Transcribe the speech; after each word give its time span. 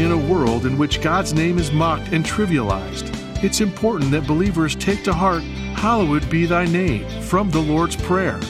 In 0.00 0.12
a 0.12 0.16
world 0.32 0.64
in 0.64 0.78
which 0.78 1.02
God's 1.02 1.34
name 1.34 1.58
is 1.58 1.72
mocked 1.72 2.08
and 2.12 2.24
trivialized, 2.24 3.12
it's 3.44 3.60
important 3.60 4.10
that 4.12 4.26
believers 4.26 4.74
take 4.74 5.04
to 5.04 5.12
heart, 5.12 5.42
Hallowed 5.42 6.28
be 6.30 6.46
thy 6.46 6.64
name, 6.64 7.06
from 7.20 7.50
the 7.50 7.60
Lord's 7.60 7.96
Prayer. 7.96 8.40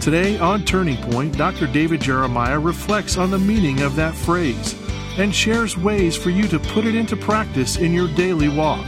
Today 0.00 0.38
on 0.38 0.64
Turning 0.64 0.96
Point, 1.10 1.36
Dr. 1.36 1.66
David 1.66 2.00
Jeremiah 2.00 2.60
reflects 2.60 3.18
on 3.18 3.32
the 3.32 3.38
meaning 3.40 3.82
of 3.82 3.96
that 3.96 4.14
phrase 4.14 4.76
and 5.18 5.34
shares 5.34 5.76
ways 5.76 6.16
for 6.16 6.30
you 6.30 6.46
to 6.46 6.60
put 6.60 6.86
it 6.86 6.94
into 6.94 7.16
practice 7.16 7.76
in 7.76 7.92
your 7.92 8.06
daily 8.14 8.48
walk. 8.48 8.86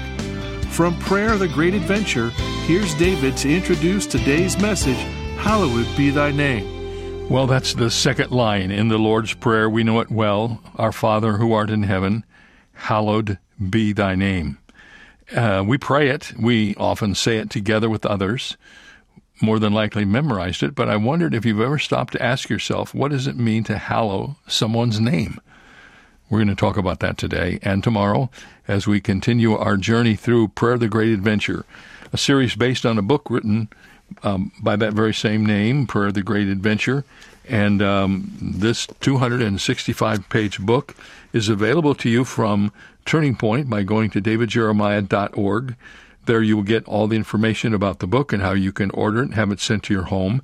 From 0.70 0.96
Prayer 1.00 1.36
the 1.36 1.48
Great 1.48 1.74
Adventure, 1.74 2.30
here's 2.68 2.94
David 2.94 3.36
to 3.38 3.52
introduce 3.52 4.06
today's 4.06 4.56
message 4.58 5.00
Hallowed 5.38 5.88
be 5.96 6.10
thy 6.10 6.30
name. 6.30 6.75
Well, 7.28 7.48
that's 7.48 7.74
the 7.74 7.90
second 7.90 8.30
line 8.30 8.70
in 8.70 8.88
the 8.88 8.98
Lord's 8.98 9.34
Prayer. 9.34 9.68
We 9.68 9.82
know 9.82 10.00
it 10.00 10.10
well. 10.10 10.62
Our 10.76 10.92
Father 10.92 11.34
who 11.34 11.52
art 11.52 11.70
in 11.70 11.82
heaven, 11.82 12.24
hallowed 12.72 13.38
be 13.68 13.92
thy 13.92 14.14
name. 14.14 14.58
Uh, 15.34 15.64
we 15.66 15.76
pray 15.76 16.08
it. 16.08 16.32
We 16.38 16.76
often 16.76 17.16
say 17.16 17.38
it 17.38 17.50
together 17.50 17.90
with 17.90 18.06
others. 18.06 18.56
More 19.42 19.58
than 19.58 19.74
likely 19.74 20.04
memorized 20.04 20.62
it, 20.62 20.74
but 20.74 20.88
I 20.88 20.96
wondered 20.96 21.34
if 21.34 21.44
you've 21.44 21.60
ever 21.60 21.78
stopped 21.78 22.12
to 22.12 22.22
ask 22.22 22.48
yourself, 22.48 22.94
what 22.94 23.10
does 23.10 23.26
it 23.26 23.36
mean 23.36 23.64
to 23.64 23.76
hallow 23.76 24.36
someone's 24.46 25.00
name? 25.00 25.38
We're 26.30 26.38
going 26.38 26.48
to 26.48 26.54
talk 26.54 26.76
about 26.76 27.00
that 27.00 27.18
today 27.18 27.58
and 27.60 27.84
tomorrow 27.84 28.30
as 28.66 28.86
we 28.86 29.00
continue 29.00 29.54
our 29.56 29.76
journey 29.76 30.14
through 30.14 30.48
Prayer 30.48 30.78
the 30.78 30.88
Great 30.88 31.12
Adventure, 31.12 31.66
a 32.12 32.18
series 32.18 32.54
based 32.54 32.86
on 32.86 32.98
a 32.98 33.02
book 33.02 33.28
written 33.28 33.68
um, 34.22 34.52
by 34.60 34.76
that 34.76 34.92
very 34.92 35.14
same 35.14 35.44
name, 35.44 35.86
Prayer 35.86 36.12
the 36.12 36.22
Great 36.22 36.48
Adventure. 36.48 37.04
And 37.48 37.80
um, 37.80 38.32
this 38.40 38.86
265 39.00 40.28
page 40.28 40.58
book 40.58 40.96
is 41.32 41.48
available 41.48 41.94
to 41.96 42.08
you 42.08 42.24
from 42.24 42.72
Turning 43.04 43.36
Point 43.36 43.70
by 43.70 43.82
going 43.82 44.10
to 44.10 44.20
davidjeremiah.org. 44.20 45.76
There 46.24 46.42
you 46.42 46.56
will 46.56 46.64
get 46.64 46.84
all 46.86 47.06
the 47.06 47.16
information 47.16 47.72
about 47.72 48.00
the 48.00 48.08
book 48.08 48.32
and 48.32 48.42
how 48.42 48.52
you 48.52 48.72
can 48.72 48.90
order 48.90 49.20
it 49.20 49.26
and 49.26 49.34
have 49.34 49.52
it 49.52 49.60
sent 49.60 49.84
to 49.84 49.94
your 49.94 50.04
home. 50.04 50.42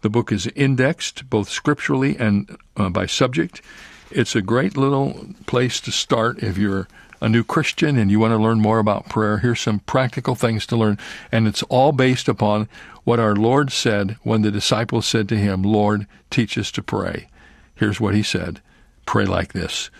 The 0.00 0.10
book 0.10 0.32
is 0.32 0.48
indexed 0.48 1.30
both 1.30 1.48
scripturally 1.48 2.16
and 2.16 2.56
uh, 2.76 2.88
by 2.88 3.06
subject. 3.06 3.62
It's 4.10 4.34
a 4.34 4.42
great 4.42 4.76
little 4.76 5.28
place 5.46 5.78
to 5.82 5.92
start 5.92 6.42
if 6.42 6.58
you're 6.58 6.88
a 7.20 7.28
new 7.28 7.44
Christian 7.44 7.96
and 7.96 8.10
you 8.10 8.18
want 8.18 8.32
to 8.32 8.38
learn 8.38 8.60
more 8.60 8.78
about 8.78 9.08
prayer. 9.08 9.38
Here's 9.38 9.60
some 9.60 9.80
practical 9.80 10.34
things 10.34 10.66
to 10.66 10.76
learn, 10.76 10.98
and 11.30 11.46
it's 11.46 11.62
all 11.64 11.92
based 11.92 12.28
upon 12.28 12.68
what 13.04 13.20
our 13.20 13.34
Lord 13.34 13.72
said 13.72 14.16
when 14.22 14.42
the 14.42 14.50
disciples 14.50 15.06
said 15.06 15.28
to 15.28 15.36
him, 15.36 15.62
Lord, 15.62 16.06
teach 16.30 16.56
us 16.58 16.70
to 16.72 16.82
pray. 16.82 17.28
Here's 17.74 18.00
what 18.00 18.14
he 18.14 18.22
said 18.22 18.60
Pray 19.06 19.24
like 19.24 19.52
this. 19.52 19.90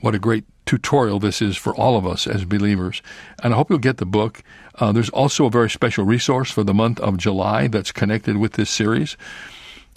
What 0.00 0.14
a 0.14 0.18
great 0.18 0.44
tutorial 0.66 1.18
this 1.18 1.42
is 1.42 1.56
for 1.56 1.74
all 1.74 1.96
of 1.96 2.06
us 2.06 2.26
as 2.26 2.44
believers. 2.44 3.02
And 3.42 3.52
I 3.52 3.56
hope 3.56 3.70
you'll 3.70 3.78
get 3.78 3.98
the 3.98 4.06
book. 4.06 4.42
Uh, 4.76 4.92
there's 4.92 5.10
also 5.10 5.46
a 5.46 5.50
very 5.50 5.68
special 5.68 6.04
resource 6.04 6.50
for 6.50 6.64
the 6.64 6.74
month 6.74 7.00
of 7.00 7.18
July 7.18 7.68
that's 7.68 7.92
connected 7.92 8.36
with 8.36 8.52
this 8.52 8.70
series. 8.70 9.16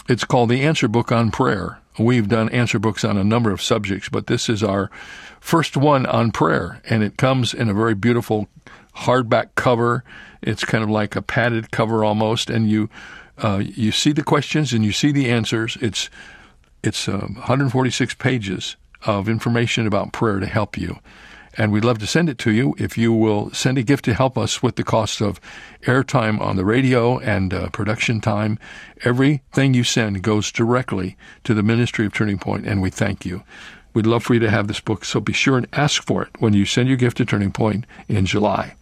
It's 0.09 0.25
called 0.25 0.49
the 0.49 0.63
Answer 0.63 0.87
Book 0.87 1.11
on 1.11 1.31
Prayer. 1.31 1.79
We've 1.97 2.27
done 2.27 2.49
answer 2.49 2.79
books 2.79 3.05
on 3.05 3.17
a 3.17 3.23
number 3.23 3.51
of 3.51 3.61
subjects, 3.61 4.09
but 4.09 4.27
this 4.27 4.49
is 4.49 4.63
our 4.63 4.89
first 5.39 5.77
one 5.77 6.05
on 6.07 6.31
prayer, 6.31 6.81
and 6.89 7.03
it 7.03 7.17
comes 7.17 7.53
in 7.53 7.69
a 7.69 7.73
very 7.73 7.93
beautiful 7.93 8.47
hardback 8.95 9.55
cover. 9.55 10.03
It's 10.41 10.65
kind 10.65 10.83
of 10.83 10.89
like 10.89 11.15
a 11.15 11.21
padded 11.21 11.71
cover 11.71 12.03
almost, 12.03 12.49
and 12.49 12.69
you 12.69 12.89
uh, 13.37 13.63
you 13.63 13.91
see 13.91 14.11
the 14.11 14.23
questions 14.23 14.73
and 14.73 14.85
you 14.85 14.91
see 14.91 15.11
the 15.11 15.29
answers. 15.29 15.77
It's 15.81 16.09
it's 16.83 17.07
uh, 17.07 17.19
146 17.19 18.13
pages, 18.15 18.75
of 19.05 19.29
information 19.29 19.87
about 19.87 20.13
prayer 20.13 20.39
to 20.39 20.45
help 20.45 20.77
you. 20.77 20.99
And 21.55 21.71
we'd 21.71 21.85
love 21.85 21.99
to 21.99 22.07
send 22.07 22.29
it 22.29 22.39
to 22.39 22.51
you 22.51 22.73
if 22.79 22.97
you 22.97 23.13
will 23.13 23.51
send 23.51 23.77
a 23.77 23.83
gift 23.83 24.05
to 24.05 24.13
help 24.13 24.37
us 24.39 24.63
with 24.63 24.75
the 24.75 24.83
cost 24.83 25.21
of 25.21 25.39
airtime 25.83 26.41
on 26.41 26.55
the 26.55 26.65
radio 26.65 27.19
and 27.19 27.53
uh, 27.53 27.69
production 27.69 28.21
time. 28.21 28.57
Everything 29.03 29.75
you 29.75 29.83
send 29.83 30.23
goes 30.23 30.51
directly 30.51 31.15
to 31.43 31.53
the 31.53 31.61
ministry 31.61 32.07
of 32.07 32.13
Turning 32.13 32.39
Point, 32.39 32.65
and 32.65 32.81
we 32.81 32.89
thank 32.89 33.23
you. 33.23 33.43
We'd 33.93 34.07
love 34.07 34.23
for 34.23 34.33
you 34.33 34.39
to 34.39 34.49
have 34.49 34.67
this 34.67 34.79
book, 34.79 35.05
so 35.05 35.19
be 35.19 35.33
sure 35.33 35.57
and 35.57 35.67
ask 35.73 36.01
for 36.01 36.23
it 36.23 36.29
when 36.39 36.53
you 36.53 36.65
send 36.65 36.87
your 36.87 36.97
gift 36.97 37.17
to 37.17 37.25
Turning 37.25 37.51
Point 37.51 37.85
in 38.07 38.25
July. 38.25 38.75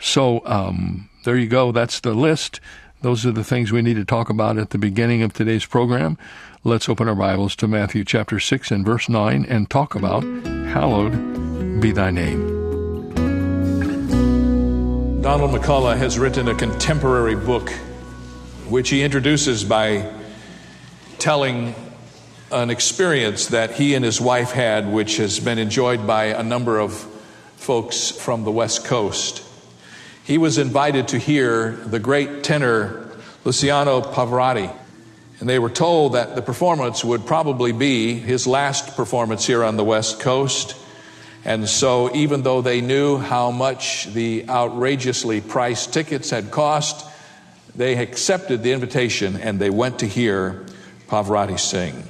So 0.00 0.42
um, 0.46 1.08
there 1.24 1.36
you 1.36 1.46
go. 1.46 1.72
That's 1.72 2.00
the 2.00 2.14
list. 2.14 2.60
Those 3.02 3.24
are 3.24 3.32
the 3.32 3.44
things 3.44 3.70
we 3.70 3.82
need 3.82 3.94
to 3.94 4.04
talk 4.04 4.28
about 4.28 4.58
at 4.58 4.70
the 4.70 4.78
beginning 4.78 5.22
of 5.22 5.32
today's 5.32 5.64
program. 5.64 6.18
Let's 6.64 6.88
open 6.88 7.08
our 7.08 7.14
Bibles 7.14 7.56
to 7.56 7.68
Matthew 7.68 8.04
chapter 8.04 8.38
6 8.38 8.70
and 8.70 8.84
verse 8.84 9.08
9 9.08 9.46
and 9.48 9.70
talk 9.70 9.94
about 9.94 10.22
Hallowed 10.24 11.80
be 11.80 11.92
thy 11.92 12.10
name. 12.10 12.58
Donald 15.22 15.50
McCullough 15.50 15.96
has 15.96 16.18
written 16.18 16.48
a 16.48 16.54
contemporary 16.54 17.36
book 17.36 17.70
which 18.68 18.90
he 18.90 19.02
introduces 19.02 19.64
by 19.64 20.12
telling 21.18 21.74
an 22.52 22.70
experience 22.70 23.48
that 23.48 23.72
he 23.72 23.94
and 23.94 24.04
his 24.04 24.20
wife 24.20 24.52
had, 24.52 24.90
which 24.90 25.16
has 25.16 25.40
been 25.40 25.58
enjoyed 25.58 26.06
by 26.06 26.24
a 26.24 26.42
number 26.42 26.78
of 26.78 26.92
folks 27.56 28.10
from 28.10 28.44
the 28.44 28.50
West 28.50 28.84
Coast. 28.84 29.42
He 30.24 30.38
was 30.38 30.58
invited 30.58 31.08
to 31.08 31.18
hear 31.18 31.72
the 31.72 31.98
great 31.98 32.44
tenor 32.44 33.10
Luciano 33.44 34.00
Pavarotti 34.00 34.74
and 35.40 35.48
they 35.48 35.58
were 35.58 35.70
told 35.70 36.12
that 36.12 36.34
the 36.34 36.42
performance 36.42 37.02
would 37.02 37.24
probably 37.24 37.72
be 37.72 38.14
his 38.14 38.46
last 38.46 38.94
performance 38.94 39.46
here 39.46 39.64
on 39.64 39.76
the 39.76 39.84
West 39.84 40.20
Coast. 40.20 40.76
And 41.46 41.66
so, 41.66 42.14
even 42.14 42.42
though 42.42 42.60
they 42.60 42.82
knew 42.82 43.16
how 43.16 43.50
much 43.50 44.04
the 44.12 44.46
outrageously 44.50 45.40
priced 45.40 45.94
tickets 45.94 46.28
had 46.28 46.50
cost, 46.50 47.06
they 47.74 47.96
accepted 47.96 48.62
the 48.62 48.72
invitation 48.72 49.36
and 49.36 49.58
they 49.58 49.70
went 49.70 50.00
to 50.00 50.06
hear 50.06 50.66
Pavarotti 51.08 51.58
sing. 51.58 52.06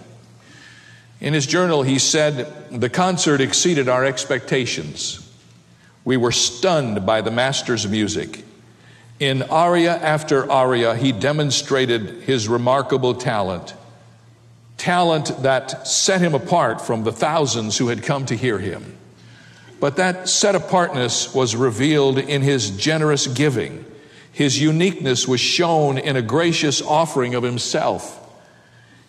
In 1.20 1.32
his 1.32 1.46
journal, 1.46 1.84
he 1.84 2.00
said, 2.00 2.52
The 2.72 2.90
concert 2.90 3.40
exceeded 3.40 3.88
our 3.88 4.04
expectations. 4.04 5.29
We 6.10 6.16
were 6.16 6.32
stunned 6.32 7.06
by 7.06 7.20
the 7.20 7.30
master's 7.30 7.86
music. 7.86 8.42
In 9.20 9.42
aria 9.42 9.96
after 9.96 10.50
aria, 10.50 10.96
he 10.96 11.12
demonstrated 11.12 12.22
his 12.22 12.48
remarkable 12.48 13.14
talent, 13.14 13.74
talent 14.76 15.30
that 15.44 15.86
set 15.86 16.20
him 16.20 16.34
apart 16.34 16.80
from 16.80 17.04
the 17.04 17.12
thousands 17.12 17.78
who 17.78 17.86
had 17.86 18.02
come 18.02 18.26
to 18.26 18.34
hear 18.34 18.58
him. 18.58 18.96
But 19.78 19.98
that 19.98 20.28
set 20.28 20.56
apartness 20.56 21.32
was 21.32 21.54
revealed 21.54 22.18
in 22.18 22.42
his 22.42 22.70
generous 22.70 23.28
giving. 23.28 23.84
His 24.32 24.60
uniqueness 24.60 25.28
was 25.28 25.40
shown 25.40 25.96
in 25.96 26.16
a 26.16 26.22
gracious 26.22 26.82
offering 26.82 27.36
of 27.36 27.44
himself. 27.44 28.18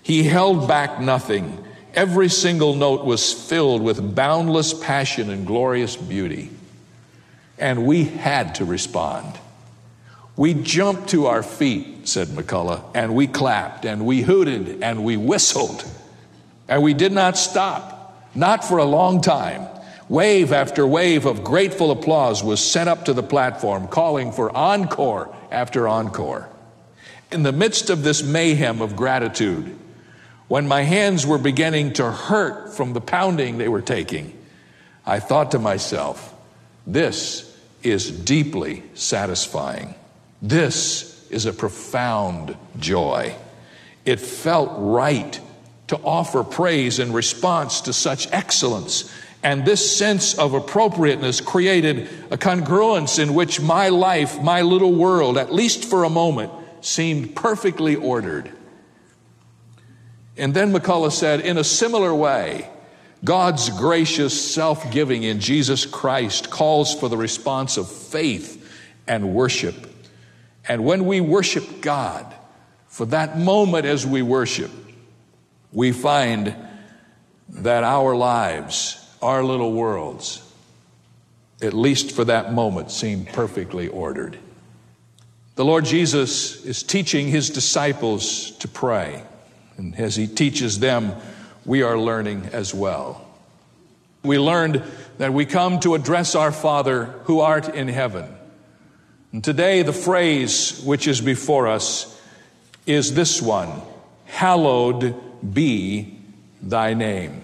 He 0.03 0.21
held 0.21 0.67
back 0.67 1.01
nothing. 1.01 1.65
Every 1.95 2.29
single 2.29 2.75
note 2.75 3.03
was 3.03 3.33
filled 3.33 3.81
with 3.81 4.13
boundless 4.13 4.75
passion 4.75 5.31
and 5.31 5.47
glorious 5.47 5.95
beauty. 5.95 6.51
And 7.61 7.85
we 7.85 8.03
had 8.03 8.55
to 8.55 8.65
respond. 8.65 9.37
We 10.35 10.53
jumped 10.53 11.09
to 11.09 11.27
our 11.27 11.43
feet, 11.43 12.07
said 12.07 12.29
McCullough, 12.29 12.83
and 12.95 13.13
we 13.13 13.27
clapped 13.27 13.85
and 13.85 14.05
we 14.05 14.21
hooted 14.21 14.81
and 14.81 15.03
we 15.03 15.15
whistled. 15.15 15.85
And 16.67 16.81
we 16.81 16.93
did 16.93 17.11
not 17.11 17.37
stop, 17.37 18.27
not 18.33 18.63
for 18.63 18.79
a 18.79 18.85
long 18.85 19.21
time. 19.21 19.67
Wave 20.09 20.51
after 20.51 20.87
wave 20.87 21.25
of 21.25 21.43
grateful 21.43 21.91
applause 21.91 22.43
was 22.43 22.59
sent 22.59 22.89
up 22.89 23.05
to 23.05 23.13
the 23.13 23.23
platform, 23.23 23.87
calling 23.87 24.31
for 24.31 24.55
encore 24.55 25.33
after 25.51 25.87
encore. 25.87 26.49
In 27.31 27.43
the 27.43 27.51
midst 27.51 27.89
of 27.89 28.03
this 28.03 28.23
mayhem 28.23 28.81
of 28.81 28.95
gratitude, 28.95 29.77
when 30.47 30.67
my 30.67 30.81
hands 30.81 31.25
were 31.25 31.37
beginning 31.37 31.93
to 31.93 32.11
hurt 32.11 32.73
from 32.73 32.93
the 32.93 32.99
pounding 32.99 33.57
they 33.57 33.69
were 33.69 33.81
taking, 33.81 34.37
I 35.05 35.19
thought 35.19 35.51
to 35.51 35.59
myself, 35.59 36.33
this 36.85 37.50
is 37.83 38.11
deeply 38.11 38.83
satisfying. 38.93 39.95
This 40.41 41.29
is 41.29 41.45
a 41.45 41.53
profound 41.53 42.57
joy. 42.79 43.35
It 44.05 44.19
felt 44.19 44.71
right 44.77 45.39
to 45.87 45.97
offer 45.97 46.43
praise 46.43 46.99
in 46.99 47.13
response 47.13 47.81
to 47.81 47.93
such 47.93 48.31
excellence. 48.31 49.13
And 49.43 49.65
this 49.65 49.97
sense 49.97 50.37
of 50.37 50.53
appropriateness 50.53 51.41
created 51.41 52.07
a 52.29 52.37
congruence 52.37 53.21
in 53.21 53.33
which 53.33 53.59
my 53.59 53.89
life, 53.89 54.41
my 54.41 54.61
little 54.61 54.93
world, 54.93 55.37
at 55.37 55.53
least 55.53 55.85
for 55.85 56.03
a 56.03 56.09
moment, 56.09 56.51
seemed 56.81 57.35
perfectly 57.35 57.95
ordered. 57.95 58.51
And 60.37 60.53
then 60.53 60.71
McCullough 60.73 61.11
said, 61.11 61.41
in 61.41 61.57
a 61.57 61.63
similar 61.63 62.15
way, 62.15 62.69
God's 63.23 63.69
gracious 63.69 64.53
self 64.53 64.91
giving 64.91 65.23
in 65.23 65.39
Jesus 65.39 65.85
Christ 65.85 66.49
calls 66.49 66.93
for 66.93 67.07
the 67.07 67.17
response 67.17 67.77
of 67.77 67.91
faith 67.91 68.57
and 69.07 69.33
worship. 69.33 69.75
And 70.67 70.85
when 70.85 71.05
we 71.05 71.21
worship 71.21 71.81
God, 71.81 72.33
for 72.87 73.05
that 73.07 73.37
moment 73.37 73.85
as 73.85 74.05
we 74.05 74.21
worship, 74.21 74.71
we 75.71 75.91
find 75.91 76.55
that 77.49 77.83
our 77.83 78.15
lives 78.15 79.01
our 79.21 79.43
little 79.43 79.71
worlds, 79.73 80.41
at 81.61 81.73
least 81.73 82.11
for 82.11 82.25
that 82.25 82.53
moment, 82.53 82.91
seem 82.91 83.25
perfectly 83.25 83.87
ordered. 83.87 84.37
The 85.55 85.65
Lord 85.65 85.85
Jesus 85.85 86.65
is 86.65 86.81
teaching 86.81 87.27
his 87.27 87.49
disciples 87.49 88.51
to 88.57 88.67
pray. 88.67 89.23
And 89.77 89.95
as 89.95 90.15
he 90.15 90.25
teaches 90.25 90.79
them, 90.79 91.13
we 91.65 91.81
are 91.83 91.97
learning 91.97 92.49
as 92.51 92.73
well. 92.73 93.25
We 94.23 94.37
learned 94.37 94.83
that 95.17 95.33
we 95.33 95.45
come 95.45 95.79
to 95.81 95.95
address 95.95 96.35
our 96.35 96.51
Father 96.51 97.05
who 97.23 97.39
art 97.39 97.69
in 97.69 97.87
heaven. 97.87 98.35
And 99.31 99.43
today, 99.43 99.81
the 99.81 99.93
phrase 99.93 100.81
which 100.83 101.07
is 101.07 101.21
before 101.21 101.67
us 101.67 102.19
is 102.85 103.13
this 103.13 103.41
one 103.41 103.81
Hallowed 104.25 105.15
be 105.53 106.17
thy 106.61 106.93
name. 106.93 107.43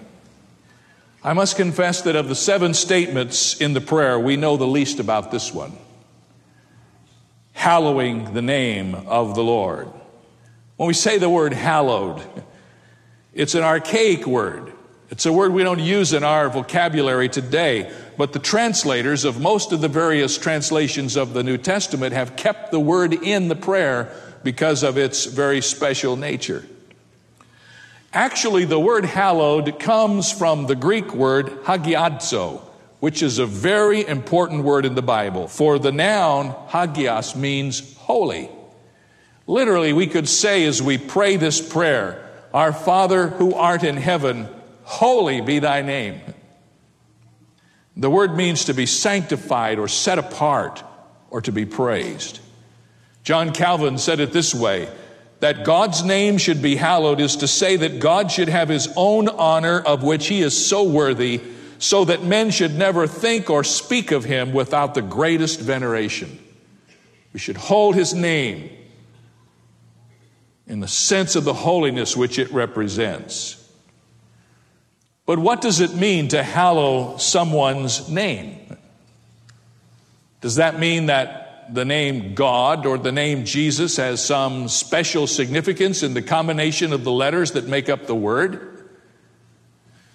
I 1.22 1.32
must 1.32 1.56
confess 1.56 2.02
that 2.02 2.16
of 2.16 2.28
the 2.28 2.34
seven 2.34 2.74
statements 2.74 3.60
in 3.60 3.74
the 3.74 3.80
prayer, 3.80 4.18
we 4.18 4.36
know 4.36 4.56
the 4.56 4.66
least 4.66 5.00
about 5.00 5.30
this 5.30 5.52
one 5.52 5.72
hallowing 7.58 8.32
the 8.34 8.40
name 8.40 8.94
of 8.94 9.34
the 9.34 9.42
Lord. 9.42 9.88
When 10.76 10.86
we 10.86 10.94
say 10.94 11.18
the 11.18 11.28
word 11.28 11.52
hallowed, 11.52 12.22
it's 13.38 13.54
an 13.54 13.62
archaic 13.62 14.26
word. 14.26 14.72
It's 15.10 15.24
a 15.24 15.32
word 15.32 15.52
we 15.52 15.62
don't 15.62 15.78
use 15.78 16.12
in 16.12 16.24
our 16.24 16.48
vocabulary 16.48 17.28
today, 17.28 17.90
but 18.16 18.32
the 18.32 18.40
translators 18.40 19.24
of 19.24 19.40
most 19.40 19.70
of 19.70 19.80
the 19.80 19.86
various 19.86 20.36
translations 20.36 21.16
of 21.16 21.34
the 21.34 21.44
New 21.44 21.56
Testament 21.56 22.12
have 22.12 22.34
kept 22.34 22.72
the 22.72 22.80
word 22.80 23.14
in 23.14 23.46
the 23.46 23.54
prayer 23.54 24.12
because 24.42 24.82
of 24.82 24.98
its 24.98 25.24
very 25.24 25.60
special 25.60 26.16
nature. 26.16 26.66
Actually, 28.12 28.64
the 28.64 28.80
word 28.80 29.04
hallowed 29.04 29.78
comes 29.78 30.32
from 30.32 30.66
the 30.66 30.74
Greek 30.74 31.14
word 31.14 31.46
hagiadzo, 31.62 32.60
which 32.98 33.22
is 33.22 33.38
a 33.38 33.46
very 33.46 34.04
important 34.04 34.64
word 34.64 34.84
in 34.84 34.96
the 34.96 35.02
Bible. 35.02 35.46
For 35.46 35.78
the 35.78 35.92
noun 35.92 36.56
hagios 36.70 37.36
means 37.36 37.96
holy. 37.98 38.50
Literally, 39.46 39.92
we 39.92 40.08
could 40.08 40.28
say 40.28 40.64
as 40.64 40.82
we 40.82 40.98
pray 40.98 41.36
this 41.36 41.60
prayer, 41.60 42.27
Our 42.54 42.72
Father 42.72 43.28
who 43.28 43.54
art 43.54 43.84
in 43.84 43.96
heaven, 43.96 44.48
holy 44.84 45.40
be 45.40 45.58
thy 45.58 45.82
name. 45.82 46.20
The 47.96 48.10
word 48.10 48.36
means 48.36 48.66
to 48.66 48.74
be 48.74 48.86
sanctified 48.86 49.78
or 49.78 49.88
set 49.88 50.18
apart 50.18 50.82
or 51.30 51.40
to 51.42 51.52
be 51.52 51.66
praised. 51.66 52.40
John 53.24 53.52
Calvin 53.52 53.98
said 53.98 54.20
it 54.20 54.32
this 54.32 54.54
way 54.54 54.88
that 55.40 55.64
God's 55.64 56.02
name 56.02 56.38
should 56.38 56.62
be 56.62 56.76
hallowed 56.76 57.20
is 57.20 57.36
to 57.36 57.48
say 57.48 57.76
that 57.76 58.00
God 58.00 58.32
should 58.32 58.48
have 58.48 58.68
his 58.68 58.88
own 58.96 59.28
honor 59.28 59.80
of 59.80 60.02
which 60.02 60.26
he 60.26 60.42
is 60.42 60.66
so 60.66 60.82
worthy, 60.82 61.40
so 61.78 62.04
that 62.06 62.24
men 62.24 62.50
should 62.50 62.74
never 62.74 63.06
think 63.06 63.48
or 63.50 63.62
speak 63.62 64.10
of 64.10 64.24
him 64.24 64.52
without 64.52 64.94
the 64.94 65.02
greatest 65.02 65.60
veneration. 65.60 66.38
We 67.32 67.38
should 67.38 67.56
hold 67.56 67.94
his 67.94 68.14
name 68.14 68.70
in 70.68 70.80
the 70.80 70.88
sense 70.88 71.34
of 71.34 71.44
the 71.44 71.54
holiness 71.54 72.16
which 72.16 72.38
it 72.38 72.52
represents. 72.52 73.54
But 75.26 75.38
what 75.38 75.60
does 75.60 75.80
it 75.80 75.94
mean 75.94 76.28
to 76.28 76.42
hallow 76.42 77.16
someone's 77.16 78.08
name? 78.08 78.76
Does 80.40 80.56
that 80.56 80.78
mean 80.78 81.06
that 81.06 81.48
the 81.70 81.84
name 81.84 82.34
God 82.34 82.86
or 82.86 82.98
the 82.98 83.12
name 83.12 83.44
Jesus 83.44 83.96
has 83.96 84.24
some 84.24 84.68
special 84.68 85.26
significance 85.26 86.02
in 86.02 86.14
the 86.14 86.22
combination 86.22 86.92
of 86.92 87.04
the 87.04 87.12
letters 87.12 87.52
that 87.52 87.66
make 87.66 87.88
up 87.88 88.06
the 88.06 88.14
word. 88.14 88.88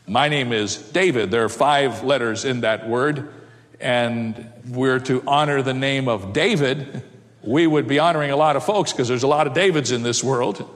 My 0.07 0.29
name 0.29 0.51
is 0.51 0.75
David. 0.75 1.31
There 1.31 1.43
are 1.43 1.49
five 1.49 2.03
letters 2.03 2.43
in 2.43 2.61
that 2.61 2.89
word, 2.89 3.31
and 3.79 4.51
we're 4.67 4.99
to 5.01 5.23
honor 5.27 5.61
the 5.61 5.73
name 5.73 6.07
of 6.07 6.33
David. 6.33 7.03
We 7.43 7.67
would 7.67 7.87
be 7.87 7.99
honoring 7.99 8.31
a 8.31 8.35
lot 8.35 8.55
of 8.55 8.63
folks 8.63 8.91
because 8.91 9.07
there's 9.07 9.23
a 9.23 9.27
lot 9.27 9.47
of 9.47 9.53
Davids 9.53 9.91
in 9.91 10.03
this 10.03 10.23
world. 10.23 10.67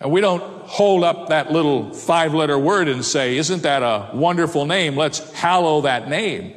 And 0.00 0.12
we 0.12 0.20
don't 0.20 0.42
hold 0.42 1.02
up 1.02 1.28
that 1.28 1.52
little 1.52 1.92
five 1.92 2.32
letter 2.32 2.58
word 2.58 2.88
and 2.88 3.04
say, 3.04 3.36
Isn't 3.36 3.62
that 3.62 3.82
a 3.82 4.10
wonderful 4.14 4.64
name? 4.64 4.96
Let's 4.96 5.32
hallow 5.32 5.82
that 5.82 6.08
name. 6.08 6.54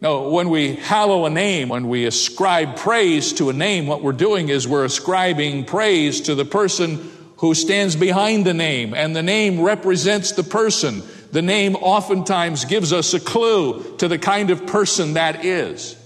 No, 0.00 0.28
when 0.30 0.50
we 0.50 0.76
hallow 0.76 1.24
a 1.24 1.30
name, 1.30 1.70
when 1.70 1.88
we 1.88 2.04
ascribe 2.04 2.76
praise 2.76 3.32
to 3.34 3.48
a 3.48 3.52
name, 3.52 3.86
what 3.86 4.02
we're 4.02 4.12
doing 4.12 4.50
is 4.50 4.68
we're 4.68 4.84
ascribing 4.84 5.64
praise 5.64 6.22
to 6.22 6.34
the 6.34 6.44
person 6.44 7.10
who 7.38 7.54
stands 7.54 7.96
behind 7.96 8.46
the 8.46 8.54
name, 8.54 8.94
and 8.94 9.14
the 9.14 9.22
name 9.22 9.60
represents 9.60 10.32
the 10.32 10.42
person. 10.42 11.02
The 11.32 11.42
name 11.42 11.76
oftentimes 11.76 12.64
gives 12.64 12.92
us 12.92 13.14
a 13.14 13.20
clue 13.20 13.96
to 13.98 14.08
the 14.08 14.18
kind 14.18 14.50
of 14.50 14.66
person 14.66 15.14
that 15.14 15.44
is. 15.44 15.96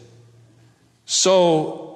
So, 1.04 1.89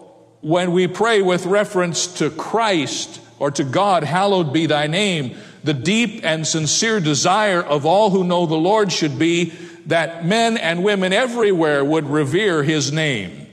when 0.45 0.73
we 0.73 0.87
pray 0.87 1.23
with 1.23 1.47
reference 1.47 2.07
to 2.19 2.29
Christ 2.29 3.19
or 3.39 3.51
to 3.53 3.65
God, 3.65 4.05
hallowed 4.05 4.53
be 4.53 4.67
thy 4.67 4.87
name, 4.87 5.39
the 5.65 5.73
deep 5.73 6.23
and 6.23 6.47
sincere 6.47 7.01
desire 7.01 7.63
of 7.63 7.87
all 7.87 8.11
who 8.11 8.25
know 8.25 8.45
the 8.45 8.55
Lord 8.55 8.93
should 8.93 9.19
be 9.19 9.55
that 9.87 10.27
men 10.27 10.59
and 10.59 10.85
women 10.85 11.15
everywhere 11.15 11.83
would 11.83 12.07
revere 12.07 12.63
his 12.63 12.93
name. 12.93 13.47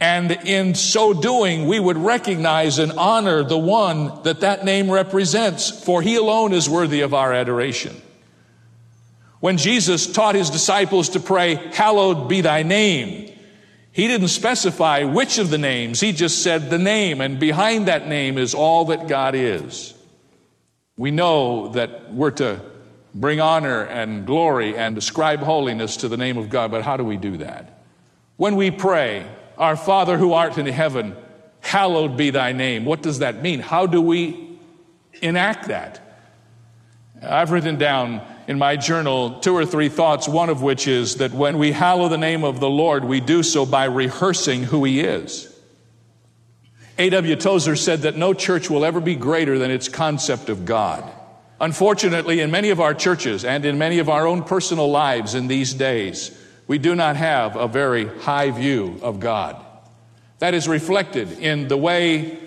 And 0.00 0.30
in 0.32 0.74
so 0.74 1.12
doing, 1.12 1.66
we 1.66 1.78
would 1.78 1.98
recognize 1.98 2.78
and 2.78 2.92
honor 2.92 3.44
the 3.44 3.58
one 3.58 4.22
that 4.22 4.40
that 4.40 4.64
name 4.64 4.90
represents, 4.90 5.84
for 5.84 6.00
he 6.00 6.16
alone 6.16 6.54
is 6.54 6.66
worthy 6.66 7.02
of 7.02 7.12
our 7.12 7.34
adoration. 7.34 7.94
When 9.40 9.58
Jesus 9.58 10.10
taught 10.10 10.34
his 10.34 10.48
disciples 10.48 11.10
to 11.10 11.20
pray, 11.20 11.56
Hallowed 11.56 12.26
be 12.26 12.40
thy 12.40 12.62
name, 12.62 13.32
he 13.92 14.08
didn't 14.08 14.28
specify 14.28 15.04
which 15.04 15.38
of 15.38 15.50
the 15.50 15.58
names, 15.58 16.00
he 16.00 16.12
just 16.12 16.42
said 16.42 16.70
the 16.70 16.78
name, 16.78 17.20
and 17.20 17.38
behind 17.38 17.88
that 17.88 18.08
name 18.08 18.38
is 18.38 18.54
all 18.54 18.86
that 18.86 19.06
God 19.06 19.34
is. 19.34 19.94
We 20.96 21.10
know 21.10 21.68
that 21.68 22.12
we're 22.12 22.30
to 22.32 22.60
bring 23.14 23.40
honor 23.40 23.82
and 23.82 24.26
glory 24.26 24.76
and 24.76 24.96
ascribe 24.96 25.40
holiness 25.40 25.98
to 25.98 26.08
the 26.08 26.16
name 26.16 26.38
of 26.38 26.48
God. 26.48 26.70
But 26.70 26.82
how 26.82 26.96
do 26.96 27.04
we 27.04 27.16
do 27.16 27.38
that? 27.38 27.82
When 28.36 28.56
we 28.56 28.70
pray, 28.70 29.26
Our 29.58 29.76
Father 29.76 30.16
who 30.16 30.32
art 30.32 30.58
in 30.58 30.66
heaven, 30.66 31.14
hallowed 31.60 32.16
be 32.16 32.30
thy 32.30 32.52
name. 32.52 32.84
What 32.84 33.02
does 33.02 33.18
that 33.18 33.42
mean? 33.42 33.60
How 33.60 33.86
do 33.86 34.00
we 34.00 34.58
enact 35.20 35.68
that? 35.68 36.00
I've 37.22 37.52
written 37.52 37.76
down 37.76 38.22
in 38.52 38.58
my 38.58 38.76
journal 38.76 39.40
two 39.40 39.56
or 39.56 39.64
three 39.64 39.88
thoughts, 39.88 40.28
one 40.28 40.50
of 40.50 40.60
which 40.60 40.86
is 40.86 41.16
that 41.16 41.32
when 41.32 41.56
we 41.56 41.72
hallow 41.72 42.10
the 42.10 42.18
name 42.18 42.44
of 42.44 42.60
the 42.60 42.68
Lord, 42.68 43.02
we 43.02 43.18
do 43.18 43.42
so 43.42 43.64
by 43.64 43.86
rehearsing 43.86 44.62
who 44.62 44.84
he 44.84 45.00
is. 45.00 45.48
A.W. 46.98 47.34
Tozer 47.36 47.74
said 47.76 48.02
that 48.02 48.18
no 48.18 48.34
church 48.34 48.68
will 48.68 48.84
ever 48.84 49.00
be 49.00 49.14
greater 49.14 49.58
than 49.58 49.70
its 49.70 49.88
concept 49.88 50.50
of 50.50 50.66
God. 50.66 51.02
Unfortunately, 51.62 52.40
in 52.40 52.50
many 52.50 52.68
of 52.68 52.78
our 52.78 52.92
churches 52.92 53.46
and 53.46 53.64
in 53.64 53.78
many 53.78 54.00
of 54.00 54.10
our 54.10 54.26
own 54.26 54.44
personal 54.44 54.90
lives 54.90 55.34
in 55.34 55.46
these 55.46 55.72
days, 55.72 56.38
we 56.66 56.76
do 56.76 56.94
not 56.94 57.16
have 57.16 57.56
a 57.56 57.66
very 57.66 58.06
high 58.18 58.50
view 58.50 59.00
of 59.00 59.18
God. 59.18 59.56
That 60.40 60.52
is 60.52 60.68
reflected 60.68 61.38
in 61.38 61.68
the 61.68 61.78
way 61.78 62.38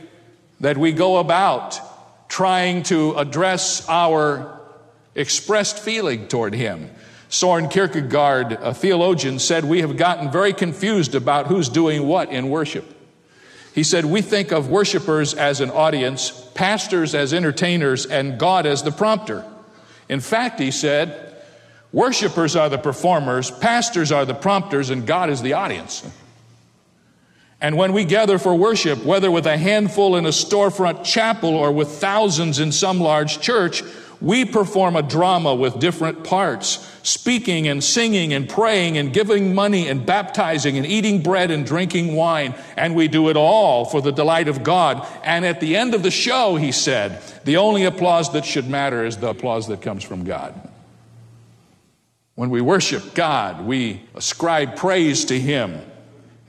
that 0.59 0.77
we 0.77 0.91
go 0.91 1.17
about 1.17 1.79
trying 2.29 2.83
to 2.83 3.15
address 3.15 3.89
our 3.89 4.55
expressed 5.15 5.79
feeling 5.79 6.27
toward 6.27 6.53
Him. 6.53 6.89
Soren 7.29 7.67
Kierkegaard, 7.67 8.53
a 8.53 8.73
theologian, 8.73 9.39
said, 9.39 9.65
We 9.65 9.81
have 9.81 9.97
gotten 9.97 10.31
very 10.31 10.53
confused 10.53 11.15
about 11.15 11.47
who's 11.47 11.69
doing 11.69 12.07
what 12.07 12.29
in 12.29 12.49
worship. 12.49 12.85
He 13.73 13.83
said, 13.83 14.05
We 14.05 14.21
think 14.21 14.51
of 14.51 14.69
worshipers 14.69 15.33
as 15.33 15.59
an 15.59 15.71
audience, 15.71 16.31
pastors 16.53 17.15
as 17.15 17.33
entertainers, 17.33 18.05
and 18.05 18.39
God 18.39 18.65
as 18.65 18.83
the 18.83 18.91
prompter. 18.91 19.43
In 20.07 20.19
fact, 20.19 20.59
he 20.59 20.71
said, 20.71 21.33
worshipers 21.91 22.55
are 22.55 22.69
the 22.69 22.77
performers, 22.77 23.49
pastors 23.49 24.11
are 24.11 24.25
the 24.25 24.33
prompters, 24.33 24.89
and 24.89 25.07
God 25.07 25.29
is 25.29 25.41
the 25.41 25.53
audience. 25.53 26.07
And 27.61 27.77
when 27.77 27.93
we 27.93 28.05
gather 28.05 28.37
for 28.37 28.53
worship, 28.53 29.03
whether 29.03 29.31
with 29.31 29.47
a 29.47 29.57
handful 29.57 30.15
in 30.17 30.25
a 30.25 30.29
storefront 30.29 31.03
chapel 31.03 31.55
or 31.55 31.71
with 31.71 31.87
thousands 31.87 32.59
in 32.59 32.71
some 32.71 32.99
large 32.99 33.39
church, 33.39 33.81
we 34.25 34.43
perform 34.43 34.95
a 34.95 35.03
drama 35.03 35.53
with 35.53 35.77
different 35.77 36.23
parts, 36.23 36.91
speaking 37.03 37.67
and 37.67 37.83
singing 37.83 38.33
and 38.33 38.49
praying 38.49 38.97
and 38.97 39.13
giving 39.13 39.53
money 39.53 39.87
and 39.87 40.03
baptizing 40.03 40.77
and 40.77 40.85
eating 40.87 41.21
bread 41.21 41.51
and 41.51 41.63
drinking 41.63 42.15
wine. 42.15 42.55
And 42.75 42.95
we 42.95 43.07
do 43.07 43.29
it 43.29 43.37
all 43.37 43.85
for 43.85 44.01
the 44.01 44.11
delight 44.11 44.47
of 44.47 44.63
God. 44.63 45.07
And 45.23 45.45
at 45.45 45.59
the 45.59 45.75
end 45.75 45.93
of 45.93 46.01
the 46.01 46.09
show, 46.09 46.55
he 46.55 46.71
said, 46.71 47.21
the 47.43 47.57
only 47.57 47.83
applause 47.83 48.33
that 48.33 48.45
should 48.45 48.67
matter 48.67 49.05
is 49.05 49.17
the 49.17 49.29
applause 49.29 49.67
that 49.67 49.83
comes 49.83 50.03
from 50.03 50.23
God. 50.23 50.59
When 52.33 52.49
we 52.49 52.61
worship 52.61 53.13
God, 53.13 53.63
we 53.63 54.01
ascribe 54.15 54.75
praise 54.75 55.25
to 55.25 55.39
Him 55.39 55.79